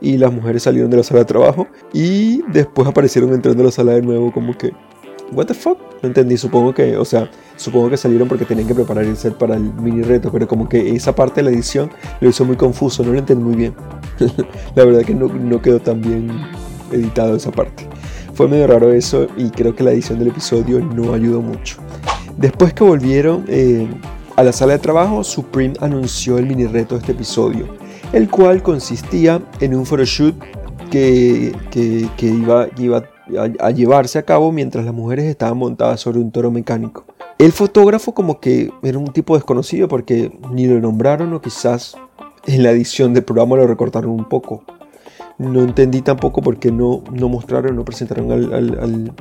y 0.00 0.16
las 0.16 0.32
mujeres 0.32 0.62
salieron 0.62 0.90
de 0.90 0.96
la 0.96 1.02
sala 1.02 1.20
de 1.20 1.26
trabajo 1.26 1.68
y 1.92 2.42
después 2.50 2.88
aparecieron 2.88 3.32
entrando 3.34 3.62
a 3.62 3.66
la 3.66 3.72
sala 3.72 3.92
de 3.92 4.02
nuevo 4.02 4.32
como 4.32 4.56
que, 4.56 4.72
what 5.32 5.46
the 5.46 5.54
fuck? 5.54 5.78
No 6.02 6.08
entendí, 6.08 6.36
supongo 6.36 6.74
que, 6.74 6.96
o 6.96 7.04
sea, 7.04 7.30
supongo 7.56 7.90
que 7.90 7.96
salieron 7.96 8.28
porque 8.28 8.44
tenían 8.44 8.68
que 8.68 8.74
preparar 8.74 9.04
el 9.04 9.16
set 9.16 9.34
para 9.34 9.56
el 9.56 9.62
mini 9.62 10.02
reto, 10.02 10.30
pero 10.30 10.46
como 10.46 10.68
que 10.68 10.94
esa 10.94 11.14
parte 11.14 11.42
de 11.42 11.50
la 11.50 11.50
edición 11.50 11.90
lo 12.20 12.28
hizo 12.28 12.44
muy 12.44 12.56
confuso, 12.56 13.02
no 13.02 13.12
lo 13.12 13.18
entendí 13.18 13.44
muy 13.44 13.56
bien. 13.56 13.74
la 14.74 14.84
verdad 14.84 15.02
que 15.02 15.14
no, 15.14 15.28
no 15.28 15.62
quedó 15.62 15.80
tan 15.80 16.00
bien 16.00 16.30
editado 16.92 17.36
esa 17.36 17.50
parte. 17.50 17.88
Fue 18.34 18.48
medio 18.48 18.66
raro 18.66 18.92
eso 18.92 19.28
y 19.36 19.50
creo 19.50 19.74
que 19.74 19.84
la 19.84 19.92
edición 19.92 20.18
del 20.18 20.28
episodio 20.28 20.80
no 20.80 21.14
ayudó 21.14 21.40
mucho. 21.40 21.76
Después 22.36 22.74
que 22.74 22.82
volvieron 22.82 23.44
eh, 23.48 23.88
a 24.36 24.42
la 24.42 24.52
sala 24.52 24.72
de 24.72 24.80
trabajo, 24.80 25.22
Supreme 25.22 25.74
anunció 25.80 26.38
el 26.38 26.46
mini 26.46 26.66
reto 26.66 26.96
de 26.96 27.00
este 27.00 27.12
episodio, 27.12 27.68
el 28.12 28.28
cual 28.28 28.62
consistía 28.62 29.40
en 29.60 29.74
un 29.74 29.86
photoshoot 29.86 30.34
que, 30.90 31.54
que, 31.70 32.08
que 32.16 32.26
iba, 32.26 32.66
iba 32.76 33.04
a, 33.58 33.70
llevarse 33.70 34.18
a 34.18 34.24
cabo 34.24 34.52
mientras 34.52 34.84
las 34.84 34.94
mujeres 34.94 35.24
estaban 35.24 35.56
montadas 35.56 36.00
sobre 36.00 36.18
un 36.18 36.30
toro 36.30 36.50
mecánico. 36.50 37.04
El 37.38 37.52
fotógrafo 37.52 38.12
como 38.12 38.40
que 38.40 38.70
era 38.82 38.98
un 38.98 39.12
tipo 39.12 39.34
desconocido 39.34 39.88
porque 39.88 40.36
ni 40.52 40.66
lo 40.66 40.80
nombraron 40.80 41.32
o 41.32 41.40
quizás 41.40 41.96
en 42.46 42.62
la 42.62 42.70
edición 42.70 43.14
del 43.14 43.24
programa 43.24 43.56
lo 43.56 43.66
recortaron 43.66 44.10
un 44.10 44.28
poco. 44.28 44.62
No 45.38 45.62
entendí 45.62 46.00
tampoco 46.00 46.42
por 46.42 46.58
qué 46.58 46.70
no, 46.70 47.02
no 47.10 47.28
mostraron, 47.28 47.74
no 47.74 47.84
presentaron 47.84 48.30
al, 48.30 49.12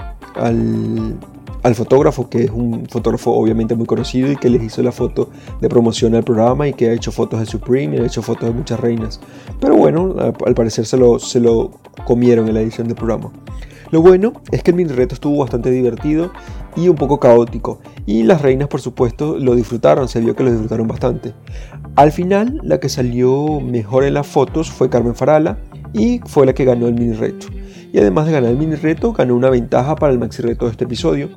al, 1.63 1.75
fotógrafo, 1.75 2.29
que 2.29 2.43
es 2.43 2.51
un 2.51 2.85
fotógrafo 2.87 3.31
obviamente 3.31 3.73
muy 3.73 3.87
conocido 3.87 4.31
y 4.31 4.35
que 4.35 4.47
les 4.49 4.61
hizo 4.61 4.83
la 4.83 4.91
foto 4.91 5.31
de 5.59 5.69
promoción 5.69 6.13
al 6.13 6.23
programa 6.23 6.67
y 6.67 6.73
que 6.73 6.89
ha 6.89 6.93
hecho 6.93 7.11
fotos 7.11 7.39
de 7.39 7.47
Supreme 7.47 7.97
y 7.97 7.99
ha 7.99 8.05
hecho 8.05 8.21
fotos 8.21 8.47
de 8.47 8.53
muchas 8.53 8.79
reinas. 8.79 9.19
Pero 9.59 9.75
bueno, 9.75 10.13
al, 10.45 10.53
parecer 10.53 10.85
se 10.85 10.97
lo, 10.97 11.17
se 11.17 11.39
lo 11.39 11.71
comieron 12.05 12.47
en 12.47 12.53
la 12.53 12.61
edición 12.61 12.87
del 12.87 12.95
programa. 12.95 13.31
Lo 13.93 14.01
bueno 14.01 14.33
es 14.51 14.63
que 14.63 14.71
el 14.71 14.77
mini 14.77 14.91
reto 14.91 15.13
estuvo 15.13 15.37
bastante 15.37 15.69
divertido 15.69 16.31
y 16.75 16.87
un 16.87 16.95
poco 16.95 17.19
caótico, 17.19 17.79
y 18.07 18.23
las 18.23 18.41
reinas 18.41 18.67
por 18.67 18.81
supuesto 18.81 19.37
lo 19.37 19.53
disfrutaron, 19.53 20.07
se 20.07 20.19
vio 20.19 20.35
que 20.35 20.41
lo 20.41 20.49
disfrutaron 20.49 20.87
bastante. 20.87 21.35
Al 21.95 22.11
final, 22.11 22.59
la 22.63 22.79
que 22.79 22.89
salió 22.89 23.59
mejor 23.59 24.03
en 24.03 24.15
las 24.15 24.25
fotos 24.25 24.71
fue 24.71 24.89
Carmen 24.89 25.13
Farala 25.13 25.59
y 25.93 26.21
fue 26.25 26.47
la 26.47 26.53
que 26.53 26.65
ganó 26.65 26.87
el 26.87 26.95
mini 26.95 27.13
reto. 27.13 27.45
Y 27.93 27.99
además 27.99 28.25
de 28.25 28.31
ganar 28.31 28.49
el 28.49 28.57
mini 28.57 28.73
reto, 28.73 29.13
ganó 29.13 29.35
una 29.35 29.51
ventaja 29.51 29.95
para 29.95 30.11
el 30.11 30.17
maxi 30.17 30.41
reto 30.41 30.65
de 30.65 30.71
este 30.71 30.85
episodio. 30.85 31.29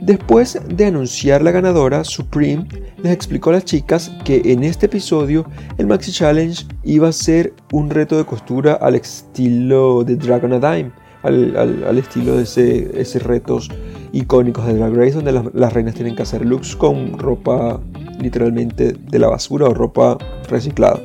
Después 0.00 0.60
de 0.68 0.86
anunciar 0.86 1.42
la 1.42 1.50
ganadora, 1.50 2.04
Supreme 2.04 2.68
les 3.02 3.12
explicó 3.12 3.50
a 3.50 3.54
las 3.54 3.64
chicas 3.64 4.12
que 4.24 4.40
en 4.44 4.62
este 4.62 4.86
episodio 4.86 5.44
el 5.78 5.88
Maxi 5.88 6.12
Challenge 6.12 6.64
iba 6.84 7.08
a 7.08 7.12
ser 7.12 7.54
un 7.72 7.90
reto 7.90 8.16
de 8.16 8.24
costura 8.24 8.74
al 8.74 8.94
estilo 8.94 10.04
de 10.04 10.14
Dragon 10.14 10.52
a 10.52 10.60
Dime, 10.60 10.92
al, 11.26 11.98
estilo 11.98 12.36
de 12.36 12.42
esos 12.42 13.22
retos 13.22 13.70
icónicos 14.12 14.66
de 14.66 14.74
Drag 14.74 14.94
Race 14.94 15.12
donde 15.12 15.32
las, 15.32 15.72
reinas 15.72 15.94
tienen 15.94 16.16
que 16.16 16.22
hacer 16.22 16.44
looks 16.44 16.76
con 16.76 17.18
ropa 17.18 17.80
literalmente 18.20 18.92
de 18.92 19.18
la 19.18 19.28
basura 19.28 19.66
o 19.66 19.74
ropa 19.74 20.16
reciclada. 20.48 21.00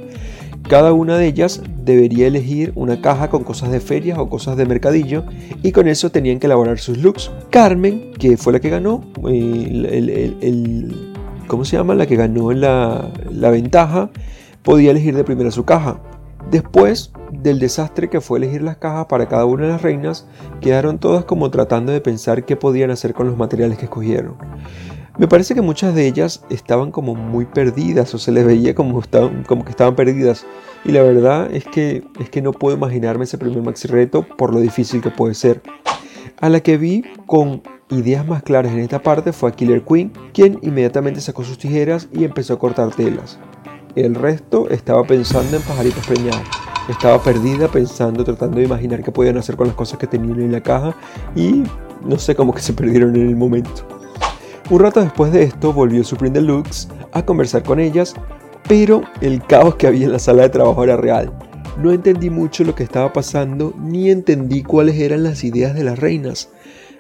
Cada 0.70 0.94
una 0.94 1.18
de 1.18 1.26
ellas 1.26 1.62
debería 1.84 2.28
elegir 2.28 2.72
una 2.76 3.02
caja 3.02 3.30
con 3.30 3.44
cosas 3.44 3.72
de 3.72 3.82
ferias 3.82 4.18
o 4.18 4.30
cosas 4.30 4.56
de 4.56 4.66
mercadillo 4.66 5.26
y 5.64 5.72
con 5.72 5.88
eso 5.88 6.12
tenían 6.12 6.40
que 6.40 6.46
elaborar 6.46 6.80
sus 6.80 7.00
looks. 7.00 7.32
Carmen, 7.50 8.14
que 8.18 8.38
fue 8.38 8.54
la 8.54 8.60
que 8.60 8.70
ganó, 8.70 9.04
eh, 9.28 10.38
el, 10.42 11.14
¿cómo 11.48 11.66
se 11.66 11.76
llama? 11.76 11.96
La 11.96 12.06
que 12.06 12.16
ganó 12.16 12.52
la, 12.54 13.12
la 13.32 13.50
ventaja, 13.50 14.12
podía 14.64 14.92
elegir 14.92 15.16
de 15.16 15.24
primera 15.24 15.52
su 15.52 15.66
caja. 15.66 16.00
Después 16.50 17.12
del 17.32 17.60
desastre 17.60 18.10
que 18.10 18.22
fue 18.22 18.40
elegir 18.40 18.62
las 18.62 18.78
cajas 18.78 19.06
para 19.06 19.28
cada 19.28 19.46
una 19.46 19.64
de 19.64 19.70
las 19.70 19.82
reinas, 19.82 20.28
quedaron 20.60 21.00
todas 21.00 21.26
como 21.26 21.50
tratando 21.50 21.92
de 21.92 22.02
pensar 22.02 22.46
qué 22.46 22.56
podían 22.56 22.92
hacer 22.92 23.14
con 23.14 23.28
los 23.28 23.38
materiales 23.38 23.78
que 23.78 23.86
escogieron. 23.86 24.36
Me 25.18 25.28
parece 25.28 25.54
que 25.54 25.62
muchas 25.62 25.94
de 25.94 26.08
ellas 26.08 26.44
estaban 26.50 26.92
como 26.92 27.16
muy 27.16 27.46
perdidas 27.46 28.14
o 28.16 28.18
se 28.18 28.32
les 28.32 28.46
veía 28.46 28.74
como, 28.74 29.02
que 29.02 29.70
estaban 29.70 29.96
perdidas. 29.96 30.46
Y 30.86 30.94
la 30.94 31.04
verdad 31.04 31.54
es 31.54 31.66
que, 31.66 32.04
es 32.20 32.30
que 32.30 32.42
no 32.42 32.54
puedo 32.54 32.76
imaginarme 32.76 33.26
ese 33.26 33.38
primer 33.38 33.62
maxi 33.62 33.88
reto 33.88 34.24
por 34.24 34.54
lo 34.54 34.60
difícil 34.60 35.02
que 35.02 35.12
puede 35.12 35.34
ser. 35.34 35.62
A 36.40 36.50
la 36.50 36.62
que 36.62 36.78
vi 36.78 37.04
con 37.28 37.62
ideas 37.90 38.26
más 38.26 38.42
claras 38.42 38.72
en 38.72 38.80
esta 38.80 39.04
parte 39.04 39.34
fue 39.34 39.50
a 39.50 39.54
Killer 39.54 39.84
Queen, 39.84 40.12
quien 40.34 40.58
inmediatamente 40.62 41.22
sacó 41.22 41.44
sus 41.44 41.58
tijeras 41.58 42.08
y 42.14 42.24
empezó 42.24 42.54
a 42.54 42.60
cortar 42.60 42.96
telas. 42.96 43.38
El 43.96 44.16
resto 44.16 44.70
estaba 44.70 45.04
pensando 45.04 45.58
en 45.58 45.64
pajaritos 45.64 46.06
preñados. 46.08 46.48
Estaba 46.88 47.22
perdida 47.22 47.68
pensando, 47.68 48.24
tratando 48.24 48.58
de 48.58 48.64
imaginar 48.64 49.04
qué 49.04 49.12
podían 49.12 49.38
hacer 49.38 49.58
con 49.58 49.68
las 49.68 49.76
cosas 49.76 50.00
que 50.00 50.08
tenían 50.08 50.40
en 50.40 50.52
la 50.54 50.62
caja 50.62 50.96
y 51.36 51.64
no 52.06 52.18
sé 52.18 52.34
cómo 52.34 52.54
que 52.54 52.62
se 52.62 52.74
perdieron 52.74 53.16
en 53.16 53.28
el 53.28 53.36
momento. 53.36 53.86
Un 54.70 54.80
rato 54.80 55.02
después 55.02 55.34
de 55.34 55.44
esto 55.44 55.74
volvió 55.74 56.04
Supreme 56.06 56.40
Deluxe 56.40 56.88
a 57.12 57.26
conversar 57.26 57.64
con 57.64 57.82
ellas, 57.82 58.14
pero 58.68 59.02
el 59.20 59.44
caos 59.46 59.76
que 59.76 59.88
había 59.88 60.06
en 60.06 60.14
la 60.14 60.20
sala 60.20 60.44
de 60.44 60.50
trabajo 60.50 60.84
era 60.86 60.96
real. 60.96 61.34
No 61.78 61.92
entendí 61.92 62.30
mucho 62.30 62.64
lo 62.64 62.76
que 62.76 62.84
estaba 62.84 63.12
pasando 63.12 63.74
ni 63.78 64.10
entendí 64.10 64.64
cuáles 64.64 64.98
eran 64.98 65.24
las 65.24 65.44
ideas 65.44 65.76
de 65.76 65.84
las 65.84 66.00
reinas. 66.00 66.50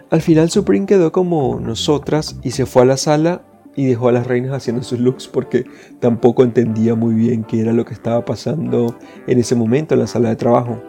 Al 0.09 0.21
final 0.21 0.49
Supreme 0.49 0.85
quedó 0.85 1.13
como 1.13 1.57
nosotras 1.61 2.35
y 2.41 2.51
se 2.51 2.65
fue 2.65 2.81
a 2.81 2.85
la 2.85 2.97
sala 2.97 3.43
y 3.75 3.87
dejó 3.87 4.09
a 4.09 4.11
las 4.11 4.27
reinas 4.27 4.53
haciendo 4.53 4.83
sus 4.83 4.99
looks 4.99 5.27
porque 5.27 5.65
tampoco 5.99 6.43
entendía 6.43 6.95
muy 6.95 7.13
bien 7.13 7.43
qué 7.43 7.61
era 7.61 7.73
lo 7.73 7.85
que 7.85 7.93
estaba 7.93 8.25
pasando 8.25 8.97
en 9.27 9.39
ese 9.39 9.55
momento 9.55 9.93
en 9.93 10.01
la 10.01 10.07
sala 10.07 10.29
de 10.29 10.35
trabajo. 10.35 10.81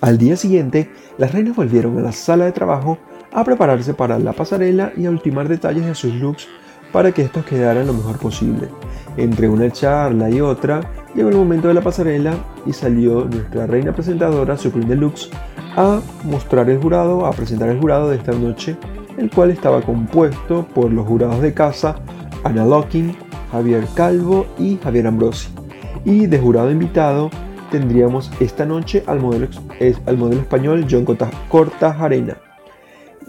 Al 0.00 0.18
día 0.18 0.36
siguiente, 0.36 0.90
las 1.16 1.32
reinas 1.32 1.56
volvieron 1.56 1.98
a 1.98 2.02
la 2.02 2.12
sala 2.12 2.44
de 2.44 2.52
trabajo 2.52 2.98
a 3.32 3.44
prepararse 3.44 3.94
para 3.94 4.18
la 4.18 4.32
pasarela 4.32 4.92
y 4.96 5.06
a 5.06 5.10
ultimar 5.10 5.48
detalles 5.48 5.86
de 5.86 5.94
sus 5.94 6.14
looks 6.14 6.48
para 6.92 7.12
que 7.12 7.22
estos 7.22 7.44
quedaran 7.44 7.86
lo 7.86 7.92
mejor 7.92 8.18
posible. 8.18 8.68
Entre 9.16 9.48
una 9.48 9.70
charla 9.70 10.30
y 10.30 10.40
otra, 10.40 10.80
llegó 11.14 11.28
el 11.28 11.36
momento 11.36 11.68
de 11.68 11.74
la 11.74 11.80
pasarela 11.80 12.34
y 12.64 12.72
salió 12.72 13.24
nuestra 13.24 13.66
reina 13.66 13.92
presentadora 13.92 14.56
Supreme 14.56 14.86
Deluxe 14.86 15.30
a 15.76 16.00
mostrar 16.24 16.70
el 16.70 16.78
jurado, 16.78 17.26
a 17.26 17.32
presentar 17.32 17.68
el 17.68 17.80
jurado 17.80 18.08
de 18.08 18.16
esta 18.16 18.32
noche 18.32 18.76
el 19.18 19.30
cual 19.30 19.50
estaba 19.50 19.82
compuesto 19.82 20.66
por 20.74 20.92
los 20.92 21.06
jurados 21.06 21.42
de 21.42 21.52
casa 21.52 21.96
Ana 22.44 22.64
Locking, 22.64 23.14
Javier 23.50 23.84
Calvo 23.94 24.46
y 24.58 24.78
Javier 24.82 25.06
Ambrosi. 25.06 25.48
Y 26.04 26.26
de 26.26 26.38
jurado 26.38 26.70
invitado 26.70 27.30
tendríamos 27.70 28.30
esta 28.40 28.64
noche 28.64 29.02
al 29.06 29.20
modelo, 29.20 29.48
al 30.06 30.16
modelo 30.16 30.40
español 30.40 30.86
John 30.88 31.06
Cortajarena. 31.48 32.38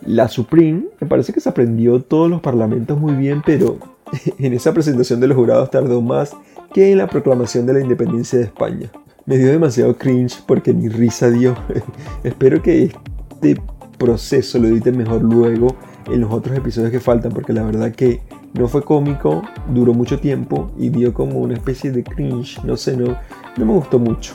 La 0.06 0.28
Supreme 0.28 0.86
me 1.00 1.08
parece 1.08 1.34
que 1.34 1.42
se 1.42 1.50
aprendió 1.50 2.02
todos 2.02 2.30
los 2.30 2.42
parlamentos 2.42 2.98
muy 3.00 3.14
bien, 3.14 3.42
pero 3.46 3.78
en 4.38 4.54
esa 4.54 4.74
presentación 4.74 5.20
de 5.20 5.28
los 5.28 5.38
jurados 5.38 5.70
tardó 5.72 6.02
más 6.02 6.36
que 6.74 6.92
en 6.92 7.00
la 7.00 7.08
proclamación 7.08 7.66
de 7.66 7.74
la 7.74 7.82
independencia 7.82 8.40
de 8.40 8.46
España. 8.46 8.90
Me 9.26 9.38
dio 9.38 9.52
demasiado 9.52 9.98
cringe 9.98 10.42
porque 10.48 10.74
mi 10.74 10.88
risa 10.88 11.30
dio. 11.30 11.56
Espero 12.24 12.62
que 12.62 12.84
este 12.84 13.62
proceso 14.00 14.58
lo 14.58 14.68
editen 14.68 14.98
mejor 14.98 15.22
luego 15.22 15.76
en 16.08 16.22
los 16.22 16.34
otros 16.34 16.58
episodios 16.58 16.92
que 16.92 17.00
faltan, 17.00 17.32
porque 17.32 17.54
la 17.54 17.62
verdad 17.62 17.92
que 17.92 18.22
no 18.54 18.68
fue 18.68 18.82
cómico, 18.82 19.44
duró 19.72 19.94
mucho 19.94 20.20
tiempo 20.20 20.72
y 20.80 20.90
dio 20.90 21.14
como 21.14 21.40
una 21.40 21.54
especie 21.54 21.92
de 21.92 22.04
cringe, 22.04 22.64
no 22.64 22.76
sé, 22.78 22.98
no, 22.98 23.16
no 23.58 23.66
me 23.66 23.74
gustó 23.74 24.00
mucho. 24.00 24.34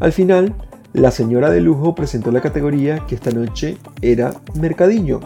Al 0.00 0.12
final, 0.12 0.54
la 0.92 1.10
señora 1.10 1.50
de 1.50 1.60
lujo 1.60 1.94
presentó 1.94 2.30
la 2.32 2.40
categoría 2.40 3.06
que 3.06 3.14
esta 3.14 3.30
noche 3.30 3.78
era 4.02 4.34
Mercadillo. 4.54 5.20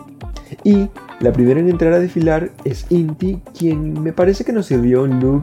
Y 0.62 0.88
la 1.21 1.33
primera 1.33 1.59
en 1.59 1.68
entrar 1.68 1.92
a 1.94 1.99
desfilar 1.99 2.50
es 2.64 2.87
Inti, 2.90 3.40
quien 3.59 4.00
me 4.02 4.12
parece 4.12 4.44
que 4.44 4.52
nos 4.52 4.66
sirvió 4.66 5.02
un 5.02 5.21
look 5.21 5.42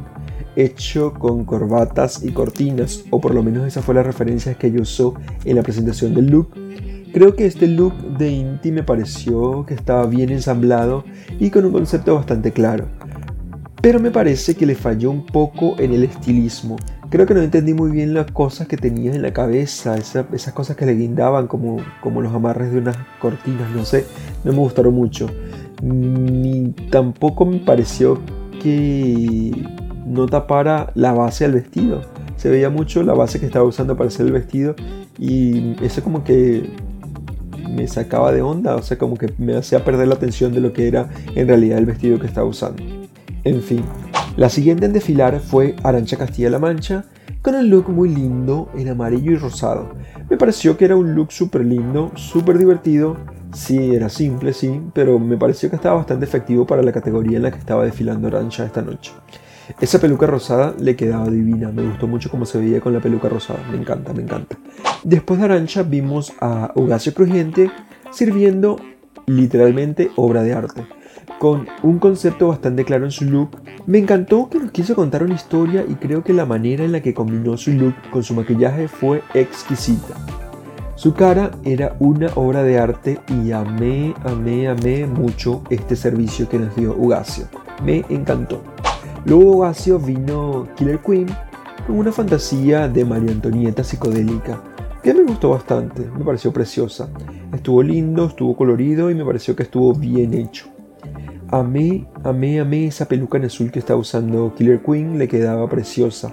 hecho 0.56 1.14
con 1.14 1.46
corbatas 1.46 2.24
y 2.24 2.32
cortinas, 2.32 3.04
o 3.10 3.20
por 3.20 3.34
lo 3.34 3.42
menos 3.42 3.66
esa 3.66 3.82
fue 3.82 3.96
la 3.96 4.04
referencia 4.04 4.54
que 4.56 4.68
ella 4.68 4.82
usó 4.82 5.16
en 5.44 5.56
la 5.56 5.64
presentación 5.64 6.14
del 6.14 6.28
look. 6.28 6.50
Creo 7.14 7.36
que 7.36 7.46
este 7.46 7.68
look 7.68 7.94
de 8.18 8.32
Inti 8.32 8.72
me 8.72 8.84
pareció 8.84 9.66
que 9.66 9.74
estaba 9.74 10.06
bien 10.06 10.30
ensamblado 10.30 11.04
y 11.40 11.50
con 11.50 11.66
un 11.66 11.74
concepto 11.74 12.16
bastante 12.16 12.54
claro. 12.54 12.88
Pero 13.82 14.00
me 14.00 14.12
parece 14.12 14.56
que 14.56 14.66
le 14.66 14.76
falló 14.76 15.12
un 15.12 15.26
poco 15.26 15.76
en 15.78 15.92
el 15.94 16.06
estilismo. 16.06 16.78
Creo 17.10 17.26
que 17.26 17.34
no 17.34 17.42
entendí 17.42 17.74
muy 17.74 17.92
bien 17.92 18.14
las 18.14 18.32
cosas 18.32 18.68
que 18.70 18.78
tenía 18.78 19.14
en 19.14 19.22
la 19.22 19.34
cabeza, 19.34 19.98
esas 19.98 20.54
cosas 20.54 20.78
que 20.78 20.86
le 20.86 20.96
guindaban 20.96 21.48
como, 21.48 21.78
como 22.00 22.22
los 22.22 22.34
amarres 22.34 22.72
de 22.72 22.78
unas 22.78 22.96
cortinas, 23.20 23.70
no 23.72 23.84
sé, 23.84 24.06
no 24.46 24.54
me 24.54 24.60
gustaron 24.60 24.94
mucho. 24.94 25.28
Ni 25.84 26.70
tampoco 26.92 27.46
me 27.46 27.58
pareció 27.58 28.20
que 28.62 29.52
no 30.06 30.28
tapara 30.28 30.94
la 30.96 31.12
base 31.12 31.44
del 31.44 31.56
vestido. 31.56 32.04
Se 32.38 32.50
veía 32.50 32.70
mucho 32.70 33.04
la 33.04 33.14
base 33.14 33.40
que 33.40 33.48
estaba 33.48 33.66
usando 33.66 33.98
para 33.98 34.08
hacer 34.08 34.28
el 34.28 34.32
vestido 34.32 34.76
y 35.20 35.76
eso 35.84 36.02
como 36.02 36.24
que 36.24 36.70
me 37.72 37.88
sacaba 37.88 38.32
de 38.32 38.42
onda, 38.42 38.76
o 38.76 38.82
sea, 38.82 38.98
como 38.98 39.18
que 39.18 39.34
me 39.38 39.56
hacía 39.56 39.84
perder 39.84 40.08
la 40.08 40.16
atención 40.16 40.54
de 40.54 40.62
lo 40.62 40.74
que 40.74 40.88
era 40.88 41.10
en 41.36 41.48
realidad 41.48 41.78
el 41.78 41.86
vestido 41.86 42.20
que 42.20 42.28
estaba 42.28 42.48
usando. 42.48 42.84
En 43.44 43.62
fin, 43.62 43.84
la 44.38 44.50
siguiente 44.50 44.86
en 44.86 44.94
desfilar 44.94 45.40
fue 45.40 45.76
Arancha 45.84 46.18
Castilla-La 46.18 46.60
Mancha, 46.60 47.06
con 47.42 47.56
el 47.56 47.70
look 47.70 47.90
muy 47.90 48.10
lindo 48.10 48.70
en 48.76 48.90
amarillo 48.90 49.32
y 49.32 49.36
rosado. 49.36 49.90
Me 50.30 50.38
pareció 50.38 50.78
que 50.78 50.86
era 50.86 50.96
un 50.96 51.16
look 51.16 51.32
súper 51.32 51.66
lindo, 51.66 52.12
súper 52.16 52.58
divertido. 52.58 53.18
Sí, 53.54 53.96
era 53.96 54.10
simple, 54.10 54.54
sí, 54.54 54.80
pero 54.94 55.20
me 55.20 55.38
pareció 55.38 55.70
que 55.70 55.76
estaba 55.76 55.96
bastante 55.96 56.26
efectivo 56.26 56.66
para 56.66 56.84
la 56.84 56.92
categoría 56.92 57.38
en 57.38 57.44
la 57.44 57.52
que 57.52 57.58
estaba 57.58 57.84
desfilando 57.84 58.28
Arancha 58.28 58.66
esta 58.66 58.82
noche. 58.82 59.12
Esa 59.80 60.00
peluca 60.00 60.28
rosada 60.28 60.74
le 60.80 60.96
quedaba 60.96 61.28
divina, 61.30 61.72
me 61.72 61.84
gustó 61.84 62.08
mucho 62.08 62.30
cómo 62.30 62.46
se 62.46 62.60
veía 62.60 62.80
con 62.80 62.94
la 62.94 63.00
peluca 63.00 63.30
rosada, 63.30 63.60
me 63.72 63.78
encanta, 63.78 64.14
me 64.14 64.22
encanta. 64.22 64.58
Después 65.04 65.40
de 65.40 65.46
Arancha 65.46 65.82
vimos 65.82 66.32
a 66.42 66.72
Ugacio 66.76 67.16
Crujiente 67.16 67.72
sirviendo 68.12 68.76
literalmente 69.26 70.12
obra 70.16 70.44
de 70.44 70.54
arte, 70.54 70.86
con 71.40 71.68
un 71.82 71.98
concepto 71.98 72.50
bastante 72.50 72.86
claro 72.86 73.06
en 73.06 73.12
su 73.12 73.26
look. 73.26 73.58
Me 73.88 73.98
encantó 73.98 74.48
que 74.48 74.60
nos 74.60 74.72
quiso 74.72 74.96
contar 74.96 75.24
una 75.24 75.34
historia 75.34 75.84
y 75.88 75.96
creo 75.96 76.24
que 76.24 76.34
la 76.34 76.46
manera 76.46 76.84
en 76.84 76.92
la 76.92 77.02
que 77.02 77.16
combinó 77.16 77.58
su 77.58 77.72
look 77.72 77.96
con 78.12 78.22
su 78.22 78.36
maquillaje 78.36 78.88
fue 78.88 79.24
exquisita. 79.34 80.14
Su 80.96 81.16
cara 81.16 81.50
era 81.64 81.96
una 81.98 82.28
obra 82.36 82.62
de 82.62 82.78
arte 82.78 83.20
y 83.28 83.54
amé, 83.54 84.14
amé, 84.24 84.68
amé 84.68 85.08
mucho 85.08 85.64
este 85.72 85.96
servicio 85.96 86.48
que 86.48 86.60
nos 86.60 86.76
dio 86.76 86.96
Ugacio. 86.96 87.48
Me 87.84 88.06
encantó. 88.10 88.62
Luego 89.26 89.58
Ugacio 89.58 89.98
vino 89.98 90.68
Killer 90.76 91.00
Queen 91.00 91.26
con 91.88 91.98
una 91.98 92.12
fantasía 92.12 92.88
de 92.88 93.04
María 93.04 93.32
Antonieta 93.32 93.84
psicodélica 93.84 94.62
que 95.02 95.14
me 95.14 95.24
gustó 95.24 95.50
bastante, 95.50 96.06
me 96.18 96.24
pareció 96.24 96.54
preciosa. 96.54 97.10
Estuvo 97.54 97.82
lindo, 97.82 98.26
estuvo 98.26 98.56
colorido 98.56 99.10
y 99.10 99.16
me 99.16 99.26
pareció 99.26 99.56
que 99.56 99.64
estuvo 99.64 99.94
bien 99.94 100.34
hecho. 100.34 100.68
Amé, 101.50 102.08
amé, 102.24 102.60
amé 102.60 102.88
esa 102.88 103.08
peluca 103.08 103.38
en 103.38 103.46
azul 103.46 103.72
que 103.72 103.80
estaba 103.80 104.00
usando 104.00 104.54
Killer 104.56 104.82
Queen, 104.82 105.18
le 105.18 105.28
quedaba 105.28 105.68
preciosa. 105.68 106.32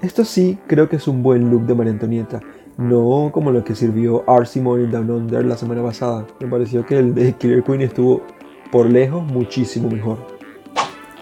Esto 0.00 0.24
sí, 0.24 0.58
creo 0.66 0.88
que 0.88 0.96
es 0.96 1.08
un 1.08 1.22
buen 1.22 1.50
look 1.50 1.66
de 1.66 1.74
María 1.74 1.92
Antonieta. 1.92 2.40
no 2.76 3.30
como 3.32 3.52
lo 3.52 3.62
que 3.62 3.74
sirvió 3.74 4.28
Arsimon 4.28 4.80
en 4.80 4.90
Down 4.90 5.10
Under 5.10 5.44
la 5.44 5.56
semana 5.56 5.82
pasada. 5.82 6.26
Me 6.40 6.48
pareció 6.48 6.86
que 6.86 6.98
el 6.98 7.14
de 7.14 7.32
Killer 7.34 7.62
Queen 7.62 7.82
estuvo 7.82 8.22
por 8.72 8.88
lejos 8.88 9.24
muchísimo 9.24 9.90
mejor. 9.90 10.18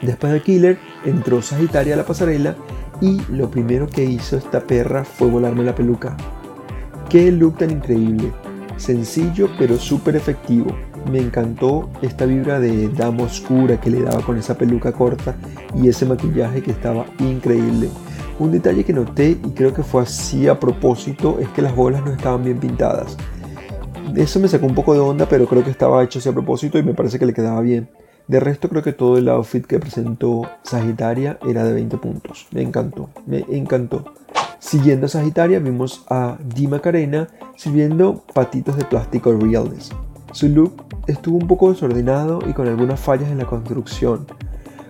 Después 0.01 0.33
de 0.33 0.43
Killer 0.43 0.79
entró 1.05 1.43
Sagitaria 1.43 1.95
a 1.95 1.97
la 1.97 2.07
pasarela 2.07 2.57
y 3.01 3.21
lo 3.31 3.51
primero 3.51 3.87
que 3.87 4.05
hizo 4.05 4.37
esta 4.37 4.61
perra 4.61 5.05
fue 5.05 5.29
volarme 5.29 5.65
la 5.65 5.75
peluca. 5.75 6.17
Qué 7.13 7.31
look 7.31 7.59
tan 7.59 7.71
increíble, 7.71 8.33
sencillo 8.79 9.51
pero 9.59 9.77
súper 9.77 10.17
efectivo. 10.17 10.75
Me 11.11 11.19
encantó 11.19 11.91
esta 12.01 12.25
vibra 12.25 12.59
de 12.59 12.89
dama 12.89 13.25
oscura 13.25 13.79
que 13.79 13.91
le 13.91 14.01
daba 14.01 14.23
con 14.23 14.39
esa 14.39 14.57
peluca 14.57 14.93
corta 14.93 15.37
y 15.75 15.89
ese 15.89 16.07
maquillaje 16.07 16.63
que 16.63 16.71
estaba 16.71 17.05
increíble. 17.19 17.91
Un 18.39 18.51
detalle 18.51 18.83
que 18.83 18.95
noté 18.95 19.33
y 19.45 19.51
creo 19.51 19.75
que 19.75 19.83
fue 19.83 20.05
así 20.05 20.49
a 20.49 20.59
propósito 20.59 21.39
es 21.39 21.51
que 21.51 21.61
las 21.61 21.77
bolas 21.77 22.03
no 22.03 22.13
estaban 22.13 22.45
bien 22.45 22.59
pintadas. 22.59 23.19
Eso 24.17 24.41
me 24.41 24.49
sacó 24.49 24.65
un 24.65 24.75
poco 24.75 24.95
de 24.95 25.01
onda, 25.01 25.29
pero 25.29 25.45
creo 25.45 25.63
que 25.63 25.71
estaba 25.71 26.03
hecho 26.03 26.19
así 26.19 26.31
a 26.31 26.33
propósito 26.33 26.79
y 26.79 26.83
me 26.83 26.95
parece 26.95 27.19
que 27.19 27.27
le 27.27 27.35
quedaba 27.35 27.61
bien. 27.61 27.91
De 28.27 28.41
resto 28.41 28.71
creo 28.71 28.83
que 28.83 28.95
todo 28.95 29.19
el 29.19 29.29
outfit 29.29 29.67
que 29.67 29.79
presentó 29.79 30.49
Sagitaria 30.63 31.39
era 31.47 31.63
de 31.63 31.75
20 31.75 31.99
puntos. 31.99 32.47
Me 32.53 32.63
encantó, 32.63 33.11
me 33.27 33.45
encantó. 33.51 34.03
Siguiendo 34.63 35.07
a 35.07 35.09
Sagitaria 35.09 35.59
vimos 35.59 36.05
a 36.09 36.39
Di 36.55 36.69
Macarena 36.69 37.27
sirviendo 37.57 38.23
patitos 38.33 38.77
de 38.77 38.85
plástico 38.85 39.33
realness. 39.33 39.91
Su 40.31 40.49
look 40.49 40.85
estuvo 41.09 41.37
un 41.37 41.49
poco 41.49 41.73
desordenado 41.73 42.39
y 42.49 42.53
con 42.53 42.69
algunas 42.69 43.01
fallas 43.01 43.29
en 43.29 43.39
la 43.39 43.45
construcción. 43.45 44.25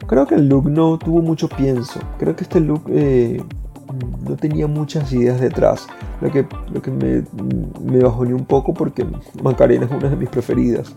Creo 0.07 0.27
que 0.27 0.35
el 0.35 0.47
look 0.47 0.69
no 0.69 0.99
tuvo 0.99 1.23
mucho 1.23 1.49
pienso. 1.49 2.01
Creo 2.19 2.37
que 2.37 2.45
este 2.45 2.61
look 2.61 2.83
eh, 2.89 3.43
no 4.29 4.37
tenía 4.37 4.67
muchas 4.67 5.11
ideas 5.15 5.41
detrás. 5.41 5.87
Lo 6.21 6.31
que, 6.31 6.47
lo 6.71 6.83
que 6.83 6.91
me, 6.91 7.25
me 7.83 8.05
bajoneó 8.05 8.37
un 8.37 8.45
poco 8.45 8.75
porque 8.75 9.07
Macarena 9.43 9.87
es 9.87 9.91
una 9.91 10.11
de 10.11 10.17
mis 10.17 10.29
preferidas. 10.29 10.95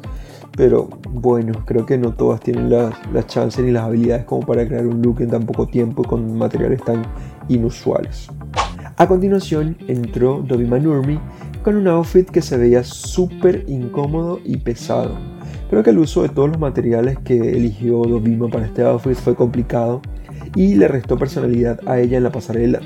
Pero 0.58 0.90
bueno, 1.10 1.64
creo 1.66 1.86
que 1.86 1.98
no 1.98 2.14
todas 2.14 2.42
tienen 2.42 2.70
las, 2.70 2.94
las 3.14 3.26
chances 3.28 3.64
ni 3.64 3.72
las 3.72 3.86
habilidades 3.86 4.26
como 4.26 4.46
para 4.46 4.68
crear 4.68 4.86
un 4.86 5.02
look 5.02 5.22
en 5.22 5.30
tan 5.30 5.46
poco 5.46 5.66
tiempo 5.66 6.04
con 6.04 6.38
materiales 6.38 6.84
tan 6.84 7.04
inusuales. 7.48 8.30
A 8.98 9.08
continuación 9.08 9.78
entró 9.88 10.44
Dobby 10.48 10.66
Nurmi 10.66 11.20
con 11.64 11.76
un 11.76 11.88
outfit 11.88 12.30
que 12.30 12.42
se 12.42 12.58
veía 12.58 12.84
súper 12.84 13.66
incómodo 13.68 14.40
y 14.46 14.58
pesado 14.58 15.18
Creo 15.70 15.82
que 15.82 15.90
el 15.90 15.98
uso 15.98 16.22
de 16.22 16.30
todos 16.30 16.50
los 16.50 16.60
materiales 16.60 17.18
que 17.20 17.38
eligió 17.38 18.04
Dovima 18.04 18.48
para 18.50 18.66
este 18.66 18.84
outfit 18.84 19.16
fue 19.16 19.36
complicado 19.36 20.02
y 20.56 20.76
le 20.76 20.88
restó 20.88 21.18
personalidad 21.18 21.80
a 21.88 22.00
ella 22.00 22.18
en 22.18 22.24
la 22.24 22.32
pasarela. 22.32 22.80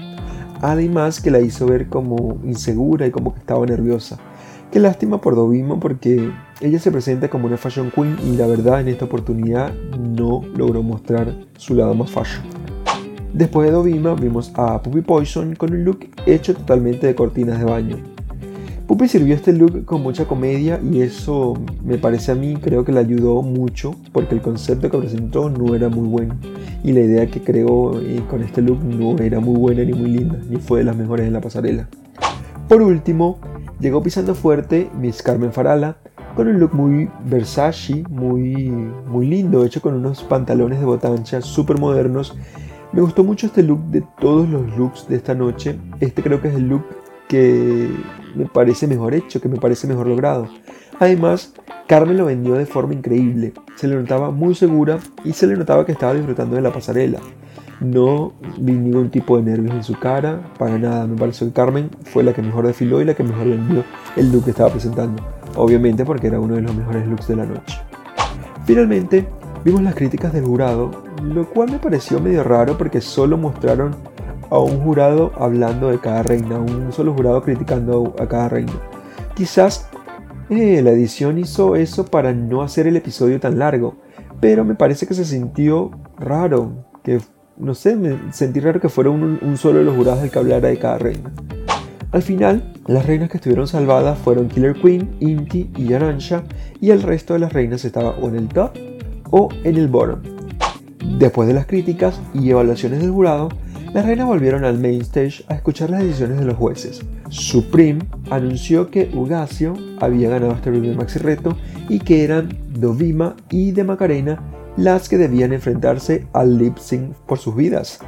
Además 0.62 1.20
que 1.22 1.30
la 1.30 1.40
hizo 1.40 1.66
ver 1.66 1.88
como 1.88 2.40
insegura 2.44 3.06
y 3.06 3.12
como 3.12 3.34
que 3.34 3.42
estaba 3.42 3.66
nerviosa. 3.66 4.18
Qué 4.72 4.80
lástima 4.80 5.20
por 5.20 5.36
Dovima 5.36 5.80
porque 5.80 6.32
ella 6.62 6.80
se 6.80 6.92
presenta 6.92 7.30
como 7.30 7.48
una 7.48 7.58
fashion 7.58 7.92
queen 7.92 8.18
y 8.26 8.38
la 8.38 8.48
verdad 8.48 8.82
en 8.82 8.88
esta 8.88 9.06
oportunidad 9.06 9.74
no 9.98 10.42
logró 10.56 10.82
mostrar 10.82 11.36
su 11.58 11.76
lado 11.76 11.94
más 11.94 12.10
fashion. 12.10 12.59
Después 13.34 13.68
de 13.68 13.74
Dovima 13.74 14.16
vimos 14.16 14.52
a 14.56 14.82
Puppy 14.82 15.02
Poison 15.02 15.56
con 15.56 15.72
un 15.72 15.84
look 15.84 16.00
hecho 16.26 16.56
totalmente 16.56 17.08
de 17.08 17.16
cortinas 17.16 17.60
de 17.60 17.66
baño. 17.66 17.98
Puppy 18.88 19.08
sirvió 19.08 19.36
este 19.36 19.54
look 19.54 19.86
con 19.86 20.02
mucha 20.02 20.26
comedia 20.26 20.80
y 20.84 21.02
eso 21.02 21.54
me 21.86 22.00
parece 22.00 22.32
a 22.32 22.36
mí 22.36 22.56
creo 22.56 22.84
que 22.84 22.92
le 22.92 23.00
ayudó 23.00 23.44
mucho 23.44 23.96
porque 24.12 24.34
el 24.34 24.42
concepto 24.42 24.90
que 24.90 24.98
presentó 24.98 25.48
no 25.48 25.76
era 25.76 25.90
muy 25.90 26.08
bueno 26.08 26.36
y 26.84 26.92
la 26.92 27.02
idea 27.02 27.28
que 27.28 27.42
creó 27.42 28.02
eh, 28.02 28.24
con 28.28 28.42
este 28.42 28.64
look 28.64 28.84
no 28.84 29.16
era 29.24 29.40
muy 29.40 29.60
buena 29.60 29.84
ni 29.84 29.94
muy 29.94 30.10
linda 30.10 30.40
ni 30.50 30.58
fue 30.58 30.80
de 30.80 30.86
las 30.86 30.96
mejores 30.96 31.28
en 31.28 31.34
la 31.34 31.42
pasarela. 31.42 31.88
Por 32.68 32.82
último, 32.82 33.38
llegó 33.80 34.02
pisando 34.02 34.34
fuerte 34.34 34.90
Miss 35.00 35.22
Carmen 35.22 35.54
Farala 35.54 35.98
con 36.36 36.48
un 36.48 36.60
look 36.60 36.74
muy 36.74 37.10
Versace, 37.26 38.04
muy, 38.10 38.72
muy 39.08 39.28
lindo, 39.28 39.66
hecho 39.66 39.82
con 39.82 39.94
unos 39.94 40.24
pantalones 40.24 40.80
de 40.80 40.86
botancha 40.86 41.42
súper 41.42 41.78
modernos. 41.78 42.36
Me 42.92 43.02
gustó 43.02 43.24
mucho 43.24 43.48
este 43.48 43.62
look 43.62 43.82
de 43.86 44.04
todos 44.20 44.50
los 44.50 44.76
looks 44.76 45.08
de 45.08 45.16
esta 45.16 45.36
noche. 45.36 45.80
Este 46.00 46.24
creo 46.24 46.42
que 46.42 46.48
es 46.48 46.56
el 46.56 46.68
look 46.68 46.86
que 47.28 47.88
me 48.36 48.46
parece 48.46 48.88
mejor 48.88 49.14
hecho, 49.14 49.40
que 49.40 49.48
me 49.48 49.58
parece 49.58 49.88
mejor 49.88 50.08
logrado. 50.08 50.48
Además, 51.00 51.54
Carmen 51.88 52.18
lo 52.18 52.26
vendió 52.26 52.56
de 52.56 52.66
forma 52.66 52.94
increíble, 52.94 53.54
se 53.76 53.88
le 53.88 53.96
notaba 53.96 54.32
muy 54.32 54.56
segura 54.56 55.00
y 55.24 55.34
se 55.34 55.48
le 55.48 55.56
notaba 55.56 55.86
que 55.86 55.92
estaba 55.92 56.14
disfrutando 56.14 56.56
de 56.56 56.62
la 56.62 56.74
pasarela. 56.74 57.20
No 57.80 58.34
vi 58.58 58.74
ningún 58.74 59.10
tipo 59.10 59.38
de 59.38 59.44
nervios 59.44 59.74
en 59.74 59.84
su 59.84 59.98
cara, 59.98 60.52
para 60.58 60.78
nada. 60.78 61.08
Me 61.08 61.16
pareció 61.16 61.48
que 61.48 61.54
Carmen 61.54 61.90
fue 62.04 62.24
la 62.24 62.34
que 62.34 62.42
mejor 62.42 62.68
desfiló 62.68 63.02
y 63.02 63.06
la 63.06 63.14
que 63.14 63.24
mejor 63.24 63.48
vendió 63.48 63.84
el 64.18 64.32
look 64.32 64.46
que 64.46 64.50
estaba 64.50 64.72
presentando. 64.72 65.24
Obviamente 65.56 66.04
porque 66.04 66.28
era 66.28 66.40
uno 66.40 66.56
de 66.56 66.62
los 66.62 66.76
mejores 66.76 67.08
looks 67.08 67.28
de 67.28 67.36
la 67.36 67.46
noche. 67.46 67.80
Finalmente, 68.66 69.28
vimos 69.64 69.82
las 69.82 69.96
críticas 69.96 70.34
del 70.34 70.44
jurado, 70.44 70.92
lo 71.22 71.50
cual 71.50 71.72
me 71.72 71.80
pareció 71.80 72.20
medio 72.20 72.44
raro 72.44 72.78
porque 72.78 73.02
solo 73.02 73.38
mostraron 73.38 73.96
a 74.50 74.60
un 74.60 74.82
jurado 74.82 75.32
hablando 75.38 75.90
de 75.90 76.00
cada 76.00 76.24
reina, 76.24 76.58
un 76.60 76.92
solo 76.92 77.14
jurado 77.14 77.42
criticando 77.42 78.16
a 78.20 78.28
cada 78.28 78.50
reina. 78.50 78.74
Quizás 79.36 79.90
eh, 80.50 80.82
la 80.82 80.92
edición 80.92 81.38
hizo 81.38 81.76
eso 81.76 82.06
para 82.06 82.34
no 82.34 82.62
hacer 82.62 82.88
el 82.88 82.98
episodio 82.98 83.40
tan 83.40 83.60
largo, 83.60 83.98
pero 84.40 84.66
me 84.66 84.76
parece 84.76 85.06
que 85.06 85.14
se 85.14 85.26
sintió 85.26 85.92
raro, 86.18 86.86
que 87.04 87.20
no 87.58 87.76
sé, 87.76 87.96
me 87.96 88.18
sentí 88.32 88.60
raro 88.60 88.80
que 88.80 88.90
fuera 88.90 89.10
un, 89.10 89.58
solo 89.58 89.80
de 89.80 89.86
los 89.86 89.96
jurados 89.96 90.24
el 90.24 90.32
que 90.32 90.40
hablara 90.40 90.70
de 90.70 90.80
cada 90.80 90.98
reina. 90.98 91.32
Al 92.12 92.24
final, 92.24 92.74
las 92.88 93.06
reinas 93.06 93.30
que 93.30 93.38
estuvieron 93.38 93.68
salvadas 93.68 94.18
fueron 94.18 94.48
Killer 94.48 94.74
Queen, 94.74 95.16
Inti 95.20 95.70
y 95.76 95.94
Aransha, 95.94 96.44
y 96.82 96.90
el 96.90 97.04
resto 97.04 97.34
de 97.34 97.40
las 97.40 97.54
reinas 97.54 97.86
estaba 97.86 98.12
o 98.12 98.28
en 98.30 98.36
el 98.36 98.48
top 98.48 98.72
o 99.30 99.50
en 99.64 99.78
el 99.78 99.88
bottom. 99.88 100.39
Después 101.04 101.48
de 101.48 101.54
las 101.54 101.66
críticas 101.66 102.20
y 102.34 102.50
evaluaciones 102.50 103.00
del 103.00 103.12
jurado, 103.12 103.50
las 103.94 104.06
reinas 104.06 104.28
volvieron 104.28 104.66
al 104.66 104.80
main 104.80 105.02
stage 105.02 105.44
a 105.48 105.56
escuchar 105.56 105.90
las 105.90 106.04
decisiones 106.04 106.40
de 106.40 106.46
los 106.46 106.58
jueces. 106.58 107.02
Supreme 107.30 108.06
anunció 108.30 108.92
que 108.92 109.10
Ugacio 109.14 109.74
había 110.00 110.30
ganado 110.30 110.54
este 110.54 110.70
primer 110.70 110.96
maxi 110.96 111.20
reto 111.20 111.58
y 111.88 112.00
que 112.00 112.24
eran 112.24 112.50
Dovima 112.70 113.36
y 113.50 113.72
de 113.72 113.84
Macarena 113.84 114.44
las 114.78 115.10
que 115.10 115.18
debían 115.18 115.54
enfrentarse 115.54 116.28
al 116.34 116.58
lip 116.58 116.78
sync 116.78 117.14
por 117.26 117.40
sus 117.40 117.56
vidas. 117.56 118.00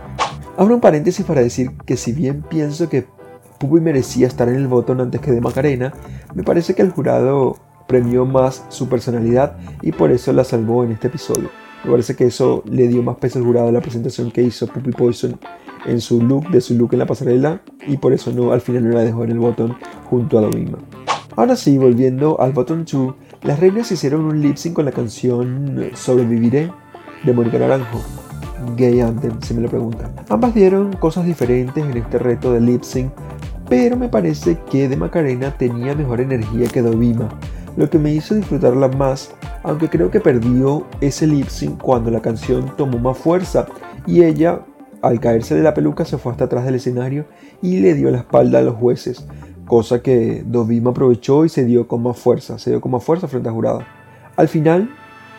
Abro 0.57 0.75
un 0.75 0.81
paréntesis 0.81 1.25
para 1.25 1.41
decir 1.41 1.71
que 1.85 1.97
si 1.97 2.11
bien 2.11 2.43
pienso 2.43 2.89
que 2.89 3.05
Pupi 3.57 3.79
merecía 3.79 4.27
estar 4.27 4.49
en 4.49 4.55
el 4.55 4.67
botón 4.67 5.01
antes 5.01 5.21
que 5.21 5.31
de 5.31 5.41
Macarena, 5.41 5.93
me 6.33 6.43
parece 6.43 6.75
que 6.75 6.81
el 6.81 6.91
jurado 6.91 7.57
premió 7.87 8.25
más 8.25 8.63
su 8.69 8.89
personalidad 8.89 9.57
y 9.81 9.91
por 9.91 10.11
eso 10.11 10.33
la 10.33 10.43
salvó 10.43 10.83
en 10.83 10.91
este 10.91 11.07
episodio. 11.07 11.60
Me 11.83 11.91
parece 11.91 12.15
que 12.15 12.25
eso 12.25 12.63
le 12.65 12.87
dio 12.87 13.01
más 13.01 13.17
peso 13.17 13.39
al 13.39 13.45
jurado 13.45 13.69
a 13.69 13.71
la 13.71 13.81
presentación 13.81 14.31
que 14.31 14.43
hizo 14.43 14.67
Puppy 14.67 14.91
Poison 14.91 15.39
en 15.85 15.99
su 15.99 16.21
look, 16.21 16.49
de 16.49 16.61
su 16.61 16.75
look 16.75 16.93
en 16.93 16.99
la 16.99 17.05
pasarela, 17.05 17.61
y 17.87 17.97
por 17.97 18.13
eso 18.13 18.31
no, 18.31 18.51
al 18.51 18.61
final 18.61 18.87
no 18.87 18.95
la 18.95 19.03
dejó 19.03 19.23
en 19.23 19.31
el 19.31 19.39
botón 19.39 19.75
junto 20.05 20.37
a 20.37 20.41
Domima. 20.41 20.77
Ahora 21.35 21.55
sí, 21.55 21.77
volviendo 21.77 22.39
al 22.39 22.51
botón 22.51 22.85
2, 22.91 23.15
las 23.43 23.59
reinas 23.59 23.91
hicieron 23.91 24.25
un 24.25 24.41
lip 24.41 24.57
sync 24.57 24.75
con 24.75 24.85
la 24.85 24.91
canción 24.91 25.89
Sobreviviré 25.95 26.71
de 27.23 27.33
Mónica 27.33 27.57
Naranjo. 27.57 27.99
Gay 28.75 28.99
Anthem, 28.99 29.41
si 29.41 29.53
me 29.55 29.61
lo 29.61 29.69
preguntan. 29.69 30.13
Ambas 30.29 30.53
dieron 30.53 30.93
cosas 30.93 31.25
diferentes 31.25 31.83
en 31.83 31.97
este 31.97 32.19
reto 32.19 32.53
de 32.53 32.61
lip 32.61 32.83
sync, 32.83 33.11
pero 33.69 33.97
me 33.97 34.09
parece 34.09 34.59
que 34.69 34.87
de 34.87 34.97
Macarena 34.97 35.57
tenía 35.57 35.95
mejor 35.95 36.21
energía 36.21 36.67
que 36.67 36.81
Dovima, 36.81 37.29
lo 37.77 37.89
que 37.89 37.99
me 37.99 38.13
hizo 38.13 38.35
disfrutarla 38.35 38.87
más 38.89 39.31
aunque 39.63 39.89
creo 39.89 40.09
que 40.09 40.19
perdió 40.19 40.85
ese 41.01 41.27
lip 41.27 41.47
sync 41.47 41.79
cuando 41.81 42.09
la 42.09 42.21
canción 42.21 42.73
tomó 42.77 42.97
más 42.97 43.17
fuerza 43.17 43.67
y 44.07 44.23
ella, 44.23 44.61
al 45.01 45.19
caerse 45.19 45.55
de 45.55 45.63
la 45.63 45.73
peluca, 45.73 46.05
se 46.05 46.17
fue 46.17 46.31
hasta 46.31 46.45
atrás 46.45 46.65
del 46.65 46.75
escenario 46.75 47.25
y 47.61 47.79
le 47.79 47.93
dio 47.93 48.09
la 48.11 48.19
espalda 48.19 48.59
a 48.59 48.63
los 48.63 48.75
jueces, 48.75 49.25
cosa 49.67 50.01
que 50.01 50.43
Dovima 50.45 50.91
aprovechó 50.91 51.45
y 51.45 51.49
se 51.49 51.65
dio 51.65 51.87
con 51.87 52.01
más 52.03 52.17
fuerza, 52.17 52.57
se 52.57 52.71
dio 52.71 52.81
con 52.81 52.91
más 52.91 53.03
fuerza 53.03 53.27
frente 53.27 53.49
a 53.49 53.51
jurado. 53.51 53.83
Al 54.35 54.47
final, 54.47 54.89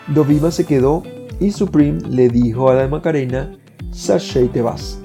Dovima 0.09 0.51
se 0.51 0.65
quedó 0.65 1.03
y 1.41 1.51
Supreme 1.51 2.01
le 2.09 2.29
dijo 2.29 2.71
a 2.71 2.75
la 2.75 2.89
Macarena, 2.89 3.57
Sashay 3.91 4.49
te 4.49 4.63
vas. 4.63 5.01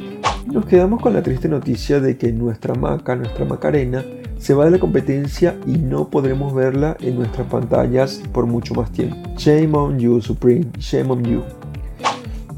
Nos 0.45 0.65
quedamos 0.65 1.01
con 1.01 1.13
la 1.13 1.23
triste 1.23 1.49
noticia 1.49 1.99
de 1.99 2.17
que 2.17 2.31
nuestra 2.31 2.73
Maca, 2.73 3.15
nuestra 3.15 3.45
Macarena, 3.45 4.05
se 4.39 4.54
va 4.54 4.65
de 4.65 4.71
la 4.71 4.80
competencia 4.80 5.58
y 5.65 5.78
no 5.78 6.10
podremos 6.10 6.54
verla 6.54 6.97
en 7.00 7.15
nuestras 7.15 7.47
pantallas 7.47 8.21
por 8.32 8.45
mucho 8.45 8.73
más 8.73 8.91
tiempo. 8.91 9.17
Shame 9.38 9.76
on 9.76 10.00
you, 10.00 10.21
Supreme, 10.21 10.67
shame 10.80 11.12
on 11.12 11.23
you. 11.23 11.41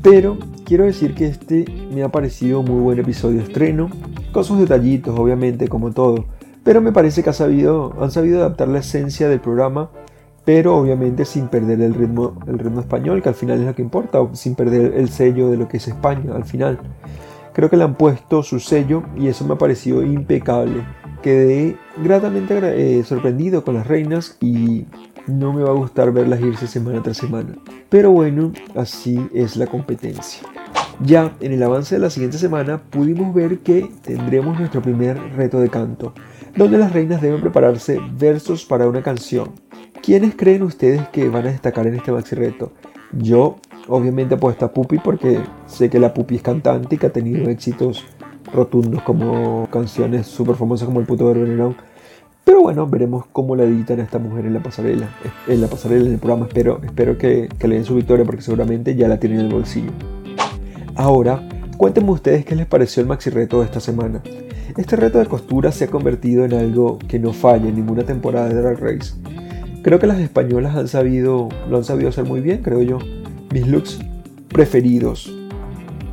Pero 0.01 0.37
quiero 0.65 0.85
decir 0.85 1.13
que 1.15 1.27
este 1.27 1.65
me 1.93 2.03
ha 2.03 2.09
parecido 2.09 2.63
muy 2.63 2.81
buen 2.81 2.99
episodio 2.99 3.37
de 3.37 3.45
estreno, 3.45 3.89
con 4.31 4.43
sus 4.43 4.59
detallitos, 4.59 5.17
obviamente, 5.17 5.67
como 5.67 5.91
todo. 5.91 6.25
Pero 6.63 6.81
me 6.81 6.91
parece 6.91 7.23
que 7.23 7.29
ha 7.31 7.33
sabido, 7.33 7.93
han 7.99 8.11
sabido 8.11 8.39
adaptar 8.39 8.67
la 8.67 8.79
esencia 8.79 9.27
del 9.27 9.39
programa, 9.39 9.89
pero 10.45 10.77
obviamente 10.77 11.25
sin 11.25 11.47
perder 11.47 11.81
el 11.81 11.93
ritmo, 11.93 12.37
el 12.47 12.59
ritmo 12.59 12.81
español, 12.81 13.21
que 13.21 13.29
al 13.29 13.35
final 13.35 13.59
es 13.59 13.65
lo 13.65 13.75
que 13.75 13.81
importa, 13.81 14.21
o 14.21 14.35
sin 14.35 14.55
perder 14.55 14.93
el 14.95 15.09
sello 15.09 15.49
de 15.49 15.57
lo 15.57 15.67
que 15.67 15.77
es 15.77 15.87
España 15.87 16.35
al 16.35 16.45
final. 16.45 16.79
Creo 17.53 17.69
que 17.69 17.77
le 17.77 17.83
han 17.83 17.95
puesto 17.95 18.43
su 18.43 18.59
sello 18.59 19.03
y 19.17 19.27
eso 19.27 19.45
me 19.45 19.55
ha 19.55 19.57
parecido 19.57 20.03
impecable. 20.03 20.83
Quedé 21.21 21.77
gratamente 22.03 22.59
eh, 22.61 23.03
sorprendido 23.03 23.63
con 23.63 23.75
las 23.75 23.87
reinas 23.87 24.37
y 24.39 24.85
no 25.27 25.53
me 25.53 25.63
va 25.63 25.69
a 25.69 25.73
gustar 25.73 26.11
verlas 26.11 26.41
irse 26.41 26.67
semana 26.67 27.01
tras 27.03 27.17
semana. 27.17 27.55
Pero 27.89 28.11
bueno, 28.11 28.51
así 28.75 29.29
es 29.33 29.55
la 29.55 29.67
competencia. 29.67 30.47
Ya 31.01 31.33
en 31.39 31.53
el 31.53 31.63
avance 31.63 31.95
de 31.95 32.01
la 32.01 32.09
siguiente 32.09 32.37
semana 32.37 32.81
pudimos 32.81 33.33
ver 33.33 33.59
que 33.59 33.89
tendremos 34.03 34.59
nuestro 34.59 34.81
primer 34.81 35.17
reto 35.35 35.59
de 35.59 35.69
canto, 35.69 36.13
donde 36.57 36.77
las 36.77 36.91
reinas 36.91 37.21
deben 37.21 37.39
prepararse 37.39 37.99
versos 38.17 38.65
para 38.65 38.87
una 38.87 39.01
canción. 39.01 39.51
¿Quiénes 40.01 40.35
creen 40.35 40.63
ustedes 40.63 41.07
que 41.09 41.29
van 41.29 41.47
a 41.47 41.51
destacar 41.51 41.87
en 41.87 41.95
este 41.95 42.11
maxi 42.11 42.35
reto? 42.35 42.73
Yo 43.13 43.57
obviamente 43.87 44.35
apuesto 44.35 44.65
a 44.65 44.73
Pupi 44.73 44.97
porque 44.99 45.39
sé 45.67 45.89
que 45.89 45.99
la 45.99 46.13
Pupi 46.13 46.35
es 46.35 46.41
cantante 46.41 46.95
y 46.95 46.97
que 46.97 47.07
ha 47.07 47.13
tenido 47.13 47.49
éxitos 47.49 48.05
rotundos 48.53 49.01
como 49.03 49.67
canciones 49.71 50.27
súper 50.27 50.55
famosas 50.55 50.87
como 50.87 50.99
El 50.99 51.05
puto 51.05 51.33
de 51.33 51.73
Pero 52.43 52.61
bueno, 52.61 52.87
veremos 52.87 53.25
cómo 53.31 53.55
la 53.55 53.63
editan 53.63 53.99
a 53.99 54.03
esta 54.03 54.19
mujer 54.19 54.45
en 54.45 54.53
la 54.53 54.63
pasarela. 54.63 55.09
En 55.47 55.61
la 55.61 55.67
pasarela, 55.67 56.05
en 56.05 56.13
el 56.13 56.19
programa. 56.19 56.47
Espero, 56.47 56.79
espero 56.83 57.17
que, 57.17 57.49
que 57.59 57.67
le 57.67 57.75
den 57.75 57.85
su 57.85 57.95
victoria 57.95 58.25
porque 58.25 58.41
seguramente 58.41 58.95
ya 58.95 59.07
la 59.07 59.19
tienen 59.19 59.39
en 59.39 59.45
el 59.47 59.53
bolsillo. 59.53 59.91
Ahora, 60.95 61.47
cuéntenme 61.77 62.11
ustedes 62.11 62.45
qué 62.45 62.55
les 62.55 62.65
pareció 62.65 63.01
el 63.01 63.07
maxi 63.07 63.29
reto 63.29 63.59
de 63.59 63.65
esta 63.65 63.79
semana. 63.79 64.21
Este 64.77 64.95
reto 64.95 65.19
de 65.19 65.25
costura 65.25 65.71
se 65.71 65.85
ha 65.85 65.87
convertido 65.87 66.45
en 66.45 66.53
algo 66.53 66.99
que 67.07 67.19
no 67.19 67.33
falla 67.33 67.69
en 67.69 67.75
ninguna 67.75 68.03
temporada 68.03 68.49
de 68.49 68.55
Drag 68.55 68.79
Race. 68.79 69.13
Creo 69.81 69.99
que 69.99 70.07
las 70.07 70.19
españolas 70.19 70.75
han 70.75 70.87
sabido, 70.87 71.49
lo 71.69 71.77
han 71.77 71.83
sabido 71.83 72.09
hacer 72.09 72.25
muy 72.25 72.41
bien, 72.41 72.61
creo 72.61 72.81
yo. 72.81 72.99
Mis 73.51 73.65
looks 73.67 73.99
preferidos 74.49 75.38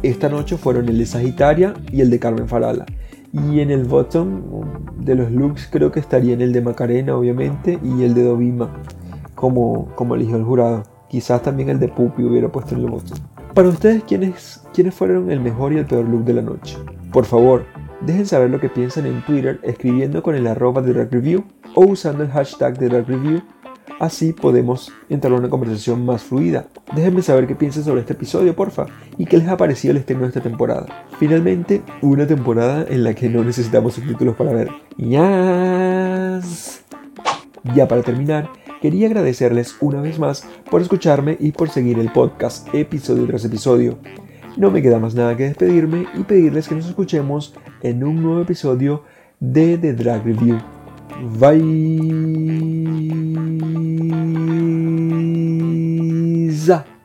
esta 0.03 0.29
noche 0.29 0.57
fueron 0.57 0.89
el 0.89 0.99
de 0.99 1.07
Sagitaria 1.07 1.75
y 1.91 2.01
el 2.01 2.11
de 2.11 2.19
Carmen 2.19 2.49
Farala. 2.49 2.87
Y 3.33 3.61
en 3.61 3.71
el 3.71 3.85
bottom 3.85 4.43
de 4.99 5.15
los 5.15 5.31
looks 5.31 5.69
creo 5.71 5.93
que 5.93 6.01
estaría 6.01 6.35
en 6.35 6.41
el 6.41 6.53
de 6.53 6.63
Macarena, 6.63 7.17
obviamente, 7.17 7.79
y 7.83 8.03
el 8.03 8.15
de 8.15 8.25
Dovima, 8.25 8.83
como, 9.35 9.95
como 9.95 10.15
eligió 10.15 10.37
el 10.37 10.45
jurado. 10.45 10.83
Quizás 11.09 11.43
también 11.43 11.69
el 11.69 11.79
de 11.79 11.89
Pupi 11.89 12.23
hubiera 12.23 12.51
puesto 12.51 12.75
en 12.75 12.83
el 12.83 12.91
bottom. 12.91 13.19
Para 13.55 13.69
ustedes, 13.69 14.05
¿quiénes, 14.05 14.63
¿quiénes 14.75 14.95
fueron 14.95 15.31
el 15.31 15.41
mejor 15.41 15.73
y 15.73 15.79
el 15.79 15.87
peor 15.87 16.09
look 16.09 16.25
de 16.25 16.35
la 16.35 16.43
noche? 16.43 16.77
Por 17.13 17.25
favor, 17.25 17.65
dejen 18.05 18.27
saber 18.27 18.51
lo 18.51 18.61
que 18.61 18.69
piensan 18.69 19.07
en 19.07 19.25
Twitter 19.25 19.61
escribiendo 19.63 20.23
con 20.23 20.35
el 20.35 20.47
arroba 20.47 20.83
de 20.83 20.93
Review 20.93 21.45
o 21.75 21.87
usando 21.87 22.23
el 22.23 22.31
hashtag 22.31 22.79
de 22.79 22.89
Review. 22.89 23.43
Así 23.99 24.33
podemos 24.33 24.93
entrar 25.09 25.33
en 25.33 25.39
una 25.39 25.49
conversación 25.49 26.05
más 26.05 26.23
fluida. 26.23 26.67
Déjenme 26.95 27.23
saber 27.23 27.47
qué 27.47 27.55
piensan 27.55 27.85
sobre 27.85 28.01
este 28.01 28.13
episodio, 28.13 28.55
porfa, 28.55 28.87
y 29.17 29.25
qué 29.25 29.39
les 29.39 29.49
ha 29.49 29.57
parecido 29.57 29.93
el 29.93 29.99
estreno 29.99 30.23
de 30.23 30.29
esta 30.29 30.43
temporada. 30.43 31.07
Finalmente, 31.19 31.83
una 32.03 32.27
temporada 32.27 32.85
en 32.89 33.05
la 33.05 33.15
que 33.15 33.29
no 33.29 33.43
necesitamos 33.43 33.95
subtítulos 33.95 34.37
para 34.37 34.53
ver. 34.53 34.71
¡Yas! 34.99 36.83
Ya 37.75 37.89
para 37.89 38.03
terminar, 38.03 38.51
Quería 38.81 39.07
agradecerles 39.07 39.77
una 39.81 40.01
vez 40.01 40.19
más 40.19 40.47
por 40.71 40.83
escucharme 40.83 41.37
y 41.41 41.53
por 41.53 41.71
seguir 41.71 41.99
el 41.99 42.13
podcast 42.13 42.73
episodio 42.75 43.27
tras 43.27 43.45
episodio. 43.45 43.99
No 44.57 44.71
me 44.71 44.83
queda 44.83 44.99
más 44.99 45.15
nada 45.15 45.37
que 45.37 45.45
despedirme 45.45 46.07
y 46.15 46.23
pedirles 46.25 46.69
que 46.69 46.75
nos 46.75 46.87
escuchemos 46.87 47.55
en 47.83 48.05
un 48.05 48.23
nuevo 48.23 48.43
episodio 48.43 49.05
de 49.41 49.79
The 49.79 49.95
Drag 49.95 50.25
Review. 50.25 50.76
vai 51.39 51.61
-za. 56.51 56.96